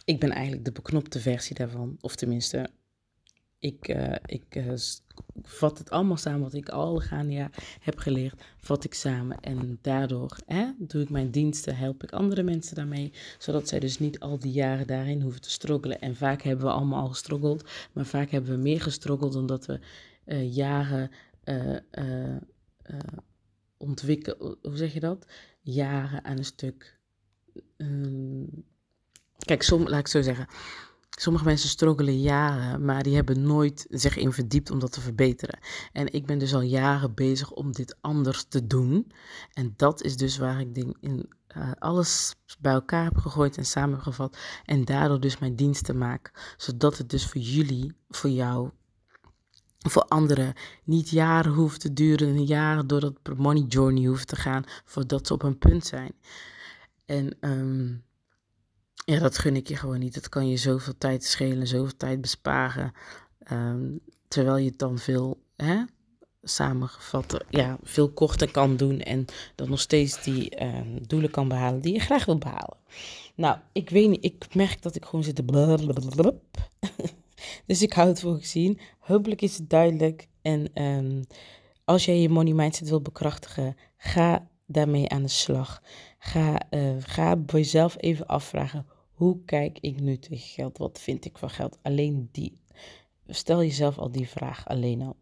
ik 0.05 0.19
ben 0.19 0.31
eigenlijk 0.31 0.65
de 0.65 0.71
beknopte 0.71 1.19
versie 1.19 1.55
daarvan, 1.55 1.97
of 2.01 2.15
tenminste 2.15 2.69
ik, 3.63 3.87
uh, 3.87 4.15
ik 4.25 4.55
uh, 4.55 4.73
vat 5.41 5.77
het 5.77 5.89
allemaal 5.89 6.17
samen 6.17 6.41
wat 6.41 6.53
ik 6.53 6.69
al 6.69 6.99
gaande 6.99 7.33
jaar 7.33 7.77
heb 7.79 7.97
geleerd, 7.97 8.43
vat 8.57 8.83
ik 8.83 8.93
samen. 8.93 9.39
En 9.39 9.79
daardoor 9.81 10.37
hè, 10.45 10.71
doe 10.77 11.01
ik 11.01 11.09
mijn 11.09 11.31
diensten, 11.31 11.75
help 11.75 12.03
ik 12.03 12.11
andere 12.11 12.43
mensen 12.43 12.75
daarmee, 12.75 13.13
zodat 13.37 13.67
zij 13.67 13.79
dus 13.79 13.99
niet 13.99 14.19
al 14.19 14.39
die 14.39 14.51
jaren 14.51 14.87
daarin 14.87 15.21
hoeven 15.21 15.41
te 15.41 15.49
struggelen. 15.49 16.01
En 16.01 16.15
vaak 16.15 16.41
hebben 16.41 16.65
we 16.65 16.71
allemaal 16.71 17.01
al 17.01 17.09
gestruggeld, 17.09 17.69
maar 17.93 18.05
vaak 18.05 18.29
hebben 18.29 18.51
we 18.51 18.57
meer 18.57 18.81
gestruggeld 18.81 19.35
omdat 19.35 19.65
we 19.65 19.79
uh, 20.25 20.53
jaren 20.53 21.11
ontwikkelen, 23.77 24.57
hoe 24.61 24.77
zeg 24.77 24.93
je 24.93 24.99
dat? 24.99 25.25
Jaren 25.61 26.23
aan 26.23 26.37
een 26.37 26.45
stuk. 26.45 26.99
Um, 27.77 28.65
kijk, 29.37 29.63
som, 29.63 29.87
laat 29.87 29.99
ik 29.99 30.07
zo 30.07 30.21
zeggen 30.21 30.47
Sommige 31.19 31.45
mensen 31.45 31.69
struggelen 31.69 32.21
jaren, 32.21 32.85
maar 32.85 33.03
die 33.03 33.15
hebben 33.15 33.41
nooit 33.41 33.85
zich 33.89 34.17
in 34.17 34.33
verdiept 34.33 34.71
om 34.71 34.79
dat 34.79 34.91
te 34.91 35.01
verbeteren. 35.01 35.59
En 35.91 36.13
ik 36.13 36.25
ben 36.25 36.37
dus 36.37 36.53
al 36.53 36.61
jaren 36.61 37.13
bezig 37.13 37.51
om 37.51 37.71
dit 37.71 37.97
anders 38.01 38.43
te 38.43 38.67
doen. 38.67 39.11
En 39.53 39.73
dat 39.77 40.03
is 40.03 40.17
dus 40.17 40.37
waar 40.37 40.59
ik 40.59 40.75
denk 40.75 40.95
in 40.99 41.29
uh, 41.57 41.71
alles 41.79 42.35
bij 42.59 42.73
elkaar 42.73 43.03
heb 43.03 43.17
gegooid 43.17 43.57
en 43.57 43.65
samengevat. 43.65 44.37
En 44.65 44.85
daardoor 44.85 45.19
dus 45.19 45.39
mijn 45.39 45.55
diensten 45.55 45.97
maak. 45.97 46.53
Zodat 46.57 46.97
het 46.97 47.09
dus 47.09 47.27
voor 47.27 47.41
jullie, 47.41 47.93
voor 48.09 48.29
jou, 48.29 48.69
voor 49.89 50.03
anderen 50.03 50.53
niet 50.83 51.09
jaren 51.09 51.51
hoeft 51.51 51.81
te 51.81 51.93
duren, 51.93 52.43
jaren 52.43 52.87
door 52.87 52.99
dat 52.99 53.37
money 53.37 53.63
journey 53.67 54.05
hoeft 54.05 54.27
te 54.27 54.35
gaan 54.35 54.63
voordat 54.85 55.27
ze 55.27 55.33
op 55.33 55.43
een 55.43 55.57
punt 55.57 55.85
zijn. 55.85 56.13
En 57.05 57.37
ehm, 57.39 57.93
ja, 59.05 59.19
dat 59.19 59.37
gun 59.37 59.55
ik 59.55 59.67
je 59.67 59.75
gewoon 59.75 59.99
niet. 59.99 60.13
Dat 60.13 60.29
kan 60.29 60.47
je 60.47 60.57
zoveel 60.57 60.97
tijd 60.97 61.23
schelen, 61.23 61.67
zoveel 61.67 61.97
tijd 61.97 62.21
besparen. 62.21 62.91
Ehm, 63.39 63.97
terwijl 64.27 64.57
je 64.57 64.69
het 64.69 64.79
dan 64.79 64.97
veel, 64.97 65.43
hè, 65.55 65.83
samengevat, 66.41 67.45
ja, 67.49 67.77
veel 67.83 68.09
korter 68.09 68.51
kan 68.51 68.77
doen 68.77 68.99
en 68.99 69.25
dan 69.55 69.69
nog 69.69 69.79
steeds 69.79 70.23
die 70.23 70.49
ehm, 70.49 70.97
doelen 71.01 71.31
kan 71.31 71.47
behalen 71.47 71.81
die 71.81 71.93
je 71.93 71.99
graag 71.99 72.25
wil 72.25 72.37
behalen. 72.37 72.77
Nou, 73.35 73.57
ik 73.71 73.89
weet 73.89 74.09
niet, 74.09 74.25
ik 74.25 74.55
merk 74.55 74.81
dat 74.81 74.95
ik 74.95 75.05
gewoon 75.05 75.23
zit 75.23 75.35
te 75.35 75.43
Dus 77.65 77.81
ik 77.81 77.93
hou 77.93 78.07
het 78.07 78.19
voor 78.19 78.37
gezien. 78.37 78.79
Hopelijk 78.99 79.41
is 79.41 79.57
het 79.57 79.69
duidelijk. 79.69 80.27
En 80.41 80.83
um, 80.83 81.23
als 81.85 82.05
jij 82.05 82.19
je 82.19 82.29
money 82.29 82.53
mindset 82.53 82.89
wil 82.89 83.01
bekrachtigen, 83.01 83.77
ga 83.97 84.47
daarmee 84.65 85.09
aan 85.09 85.21
de 85.21 85.27
slag. 85.27 85.81
Ga, 86.19 86.61
uh, 86.69 86.95
ga 86.99 87.35
bij 87.35 87.59
jezelf 87.59 87.95
even 87.99 88.25
afvragen, 88.25 88.85
hoe 89.13 89.43
kijk 89.45 89.79
ik 89.79 89.99
nu 89.99 90.17
tegen 90.17 90.47
geld? 90.47 90.77
Wat 90.77 90.99
vind 90.99 91.25
ik 91.25 91.37
van 91.37 91.49
geld? 91.49 91.77
Alleen 91.81 92.29
die. 92.31 92.61
Stel 93.27 93.63
jezelf 93.63 93.97
al 93.97 94.11
die 94.11 94.27
vraag 94.27 94.67
alleen 94.67 95.01
al. 95.01 95.15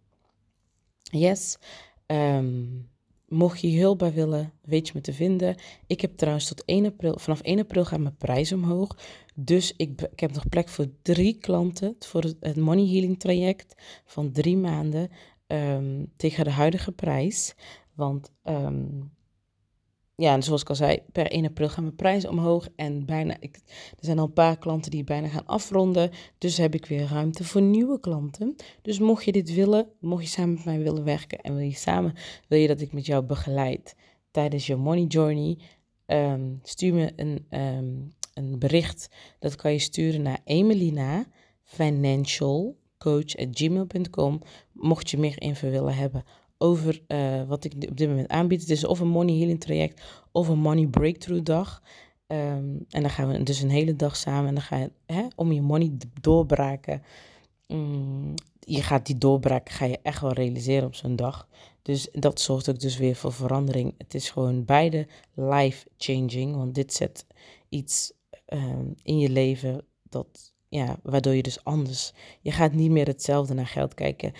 Yes. 1.02 1.58
Um, 2.06 2.90
mocht 3.28 3.62
je 3.62 3.80
hulp 3.80 3.98
bij 3.98 4.14
willen, 4.14 4.54
weet 4.62 4.88
je 4.88 4.94
me 4.96 5.02
te 5.02 5.14
vinden. 5.14 5.56
Ik 5.88 6.02
heb 6.02 6.18
trouwens 6.18 6.48
tot 6.48 6.66
1 6.66 6.86
april, 6.86 7.20
vanaf 7.20 7.42
1 7.42 7.60
april 7.60 7.86
gaat 7.86 8.00
mijn 8.00 8.18
prijs 8.18 8.52
omhoog. 8.52 8.98
Dus 9.36 9.74
ik, 9.78 10.02
ik 10.02 10.20
heb 10.20 10.34
nog 10.34 10.50
plek 10.50 10.68
voor 10.70 10.88
drie 11.02 11.38
klanten 11.38 11.96
voor 12.00 12.24
het, 12.24 12.56
Money 12.56 12.86
Healing 12.86 13.20
traject 13.20 13.76
van 14.06 14.32
drie 14.32 14.58
maanden 14.58 15.10
um, 15.48 16.12
tegen 16.16 16.44
de 16.44 16.52
huidige 16.52 16.92
prijs. 16.92 17.56
Want 17.94 18.32
um, 18.44 19.12
ja, 20.16 20.34
en 20.34 20.44
zoals 20.44 20.62
ik 20.62 20.70
al 20.70 20.76
zei, 20.76 21.00
per 21.12 21.32
1 21.32 21.46
april 21.46 21.70
gaan 21.70 21.84
mijn 21.84 21.96
prijzen 21.96 22.30
omhoog. 22.30 22.68
En 22.76 23.06
bijna, 23.06 23.38
er 23.42 23.50
zijn 24.00 24.20
al 24.20 24.26
een 24.26 24.34
paar 24.34 24.58
klanten 24.58 24.92
die 24.92 25.04
bijna 25.04 25.28
gaan 25.28 25.46
afronden. 25.46 26.12
Dus 26.38 26.58
heb 26.58 26.74
ik 26.74 26.86
weer 26.86 27.08
ruimte 27.08 27.44
voor 27.44 27.62
nieuwe 27.62 28.00
klanten. 28.00 28.56
Dus 28.82 29.00
mocht 29.00 29.26
je 29.26 29.32
dit 29.32 29.54
willen, 29.54 29.88
mocht 30.00 30.24
je 30.24 30.30
samen 30.30 30.54
met 30.54 30.66
mij 30.66 30.80
willen 30.80 31.04
werken 31.04 31.42
en 31.42 31.56
wil 31.56 31.66
je 31.66 31.76
samen, 31.76 32.14
wil 32.48 32.60
je 32.60 32.68
dat 32.68 32.82
ik 32.82 32.94
met 32.94 33.06
jou 33.06 33.24
begeleid 33.24 33.96
tijdens 34.32 34.68
je 34.68 34.76
money 34.76 35.04
journey, 35.04 35.58
um, 36.06 36.60
stuur 36.64 36.94
me 36.94 37.14
een, 37.16 37.46
um, 37.50 38.14
een 38.34 38.60
bericht. 38.60 39.10
Dat 39.40 39.56
kan 39.56 39.72
je 39.72 39.80
sturen 39.80 40.22
naar 40.22 40.40
Emelina 40.44 41.26
Financial 41.64 42.80
gmail.com 43.52 44.42
mocht 44.72 45.10
je 45.10 45.18
meer 45.18 45.42
info 45.42 45.70
willen 45.70 45.96
hebben 45.96 46.24
over 46.62 47.02
uh, 47.08 47.44
wat 47.48 47.64
ik 47.64 47.74
op 47.90 47.98
dit 47.98 48.08
moment 48.08 48.28
aanbied. 48.28 48.62
Het 48.62 48.70
is 48.70 48.86
of 48.86 49.00
een 49.00 49.08
money 49.08 49.38
healing 49.38 49.60
traject 49.60 50.02
of 50.32 50.48
een 50.48 50.60
money 50.60 50.88
breakthrough 50.88 51.44
dag. 51.44 51.82
Um, 52.28 52.86
en 52.90 53.02
dan 53.02 53.10
gaan 53.10 53.28
we 53.28 53.44
dus 53.44 53.62
een 53.62 53.70
hele 53.70 53.96
dag 53.96 54.16
samen 54.16 54.48
en 54.48 54.54
dan 54.54 54.64
ga 54.64 54.78
je 54.78 54.92
hè, 55.06 55.28
om 55.36 55.52
je 55.52 55.62
money 55.62 55.92
doorbraken. 56.22 57.04
Um, 57.68 58.34
je 58.60 58.82
gaat 58.82 59.06
die 59.06 59.18
doorbraken, 59.18 59.74
ga 59.74 59.86
je 59.86 60.00
echt 60.04 60.22
wel 60.22 60.34
realiseren 60.34 60.88
op 60.88 60.96
zo'n 60.96 61.16
dag. 61.16 61.48
Dus 61.82 62.08
dat 62.12 62.40
zorgt 62.40 62.70
ook 62.70 62.80
dus 62.80 62.98
weer 62.98 63.16
voor 63.16 63.34
verandering. 63.34 63.94
Het 63.98 64.14
is 64.14 64.30
gewoon 64.30 64.66
beide 64.66 65.08
life 65.34 65.88
changing, 65.98 66.56
want 66.56 66.76
dit 66.76 66.94
zet 66.94 67.26
iets 67.70 68.14
um, 68.48 68.96
in 69.04 69.20
je 69.20 69.30
leven 69.30 69.86
dat, 70.10 70.54
ja, 70.70 70.98
waardoor 71.04 71.34
je 71.34 71.42
dus 71.42 71.64
anders, 71.64 72.14
je 72.42 72.52
gaat 72.52 72.74
niet 72.74 72.92
meer 72.92 73.08
hetzelfde 73.08 73.54
naar 73.54 73.68
geld 73.68 73.94
kijken 73.94 74.34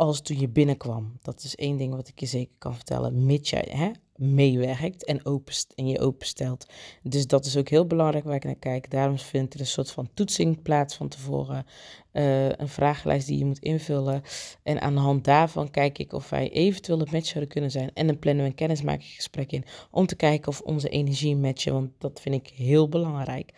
als 0.00 0.20
toen 0.20 0.38
je 0.38 0.48
binnenkwam. 0.48 1.18
Dat 1.22 1.42
is 1.42 1.56
één 1.56 1.76
ding 1.76 1.94
wat 1.94 2.08
ik 2.08 2.20
je 2.20 2.26
zeker 2.26 2.54
kan 2.58 2.74
vertellen, 2.74 3.26
mits 3.26 3.50
jij 3.50 3.68
hè, 3.70 3.90
meewerkt 4.16 5.04
en, 5.04 5.26
openst 5.26 5.72
en 5.76 5.86
je 5.88 6.00
openstelt. 6.00 6.66
Dus 7.02 7.26
dat 7.26 7.44
is 7.44 7.56
ook 7.56 7.68
heel 7.68 7.86
belangrijk 7.86 8.24
waar 8.24 8.34
ik 8.34 8.44
naar 8.44 8.54
kijk. 8.54 8.90
Daarom 8.90 9.18
vindt 9.18 9.54
er 9.54 9.60
een 9.60 9.66
soort 9.66 9.90
van 9.90 10.08
toetsing 10.14 10.62
plaats 10.62 10.96
van 10.96 11.08
tevoren. 11.08 11.66
Uh, 12.12 12.48
een 12.48 12.68
vragenlijst 12.68 13.26
die 13.26 13.38
je 13.38 13.44
moet 13.44 13.58
invullen. 13.58 14.22
En 14.62 14.80
aan 14.80 14.94
de 14.94 15.00
hand 15.00 15.24
daarvan 15.24 15.70
kijk 15.70 15.98
ik 15.98 16.12
of 16.12 16.30
wij 16.30 16.50
eventueel 16.50 17.00
een 17.00 17.08
match 17.12 17.26
zouden 17.26 17.52
kunnen 17.52 17.70
zijn. 17.70 17.90
En 17.94 18.06
dan 18.06 18.18
plannen 18.18 18.44
we 18.44 18.50
een 18.50 18.56
kennismakingsgesprek 18.56 19.52
in 19.52 19.64
om 19.90 20.06
te 20.06 20.16
kijken 20.16 20.48
of 20.48 20.60
onze 20.60 20.88
energie 20.88 21.36
matchen. 21.36 21.72
Want 21.72 21.90
dat 21.98 22.20
vind 22.20 22.34
ik 22.34 22.48
heel 22.48 22.88
belangrijk. 22.88 23.52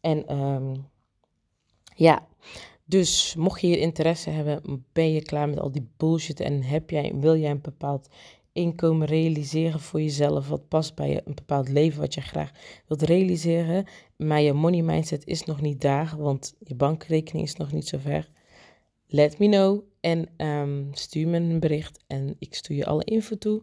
En 0.00 0.36
um, 0.36 0.86
ja, 1.96 2.26
dus 2.84 3.34
mocht 3.38 3.60
je 3.60 3.66
hier 3.66 3.78
interesse 3.78 4.30
hebben, 4.30 4.84
ben 4.92 5.12
je 5.12 5.22
klaar 5.22 5.48
met 5.48 5.60
al 5.60 5.72
die 5.72 5.88
bullshit 5.96 6.40
en 6.40 6.62
heb 6.62 6.90
jij, 6.90 7.12
wil 7.14 7.36
jij 7.36 7.50
een 7.50 7.60
bepaald 7.60 8.08
inkomen 8.52 9.06
realiseren 9.06 9.80
voor 9.80 10.00
jezelf, 10.00 10.48
wat 10.48 10.68
past 10.68 10.94
bij 10.94 11.10
je, 11.10 11.22
een 11.24 11.34
bepaald 11.34 11.68
leven 11.68 12.00
wat 12.00 12.14
je 12.14 12.20
graag 12.20 12.50
wilt 12.86 13.02
realiseren, 13.02 13.84
maar 14.16 14.40
je 14.40 14.52
money 14.52 14.82
mindset 14.82 15.26
is 15.26 15.44
nog 15.44 15.60
niet 15.60 15.80
daar, 15.80 16.14
want 16.18 16.54
je 16.58 16.74
bankrekening 16.74 17.46
is 17.46 17.56
nog 17.56 17.72
niet 17.72 17.88
zo 17.88 17.98
ver. 17.98 18.30
Let 19.06 19.38
me 19.38 19.48
know 19.48 19.82
en 20.00 20.46
um, 20.46 20.88
stuur 20.92 21.28
me 21.28 21.36
een 21.36 21.60
bericht 21.60 22.04
en 22.06 22.36
ik 22.38 22.54
stuur 22.54 22.76
je 22.76 22.86
alle 22.86 23.04
info 23.04 23.38
toe. 23.38 23.62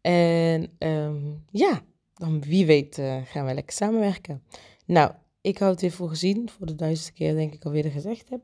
En 0.00 0.70
um, 0.78 1.44
ja, 1.50 1.82
dan 2.14 2.42
wie 2.42 2.66
weet 2.66 2.98
uh, 2.98 3.16
gaan 3.24 3.46
we 3.46 3.54
lekker 3.54 3.74
samenwerken. 3.74 4.42
Nou, 4.86 5.12
ik 5.40 5.58
houd 5.58 5.70
het 5.70 5.80
weer 5.80 5.90
voor 5.90 6.08
gezien, 6.08 6.50
voor 6.50 6.66
de 6.66 6.74
duizendste 6.74 7.12
keer 7.12 7.34
denk 7.34 7.54
ik 7.54 7.64
alweer 7.64 7.90
gezegd 7.90 8.28
heb. 8.28 8.40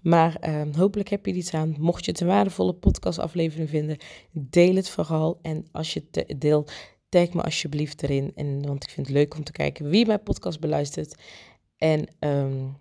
Maar 0.00 0.48
uh, 0.48 0.74
hopelijk 0.76 1.08
heb 1.08 1.26
je 1.26 1.32
er 1.32 1.38
iets 1.38 1.54
aan. 1.54 1.76
Mocht 1.78 2.04
je 2.04 2.10
het 2.10 2.20
een 2.20 2.26
waardevolle 2.26 2.74
podcastaflevering 2.74 3.68
vinden, 3.68 3.98
deel 4.32 4.74
het 4.74 4.88
vooral. 4.88 5.38
En 5.42 5.66
als 5.72 5.94
je 5.94 6.04
het 6.10 6.40
deelt, 6.40 6.72
tag 7.08 7.32
me 7.32 7.42
alsjeblieft 7.42 8.02
erin. 8.02 8.32
En, 8.34 8.66
want 8.66 8.82
ik 8.82 8.90
vind 8.90 9.06
het 9.06 9.16
leuk 9.16 9.36
om 9.36 9.44
te 9.44 9.52
kijken 9.52 9.88
wie 9.88 10.06
mijn 10.06 10.22
podcast 10.22 10.60
beluistert. 10.60 11.22
En 11.76 12.08
um, 12.20 12.76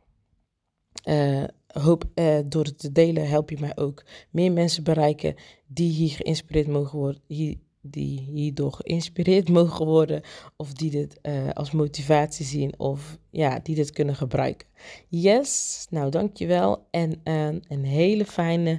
uh, 1.07 1.43
hoop, 1.67 2.03
uh, 2.15 2.39
door 2.45 2.63
het 2.63 2.79
te 2.79 2.91
delen 2.91 3.29
help 3.29 3.49
je 3.49 3.57
mij 3.59 3.77
ook 3.77 4.05
meer 4.29 4.51
mensen 4.51 4.83
bereiken 4.83 5.35
die 5.67 5.91
hier 5.91 6.09
geïnspireerd 6.09 6.67
mogen 6.67 6.99
worden. 6.99 7.21
Hier, 7.27 7.57
die 7.81 8.19
hierdoor 8.19 8.73
geïnspireerd 8.73 9.49
mogen 9.59 9.85
worden 9.85 10.21
of 10.55 10.73
die 10.73 10.91
dit 10.91 11.19
uh, 11.21 11.49
als 11.53 11.71
motivatie 11.71 12.45
zien 12.45 12.73
of 12.77 13.17
ja, 13.29 13.59
die 13.63 13.75
dit 13.75 13.91
kunnen 13.91 14.15
gebruiken. 14.15 14.67
Yes, 15.07 15.85
nou 15.89 16.11
dankjewel 16.11 16.87
en 16.91 17.21
uh, 17.23 17.47
een 17.67 17.83
hele 17.83 18.25
fijne, 18.25 18.77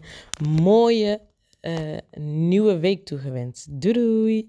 mooie 0.61 1.21
uh, 1.61 1.97
nieuwe 2.21 2.79
week 2.79 3.05
toegewenst. 3.05 3.67
Doei 3.71 3.95
doei! 3.95 4.39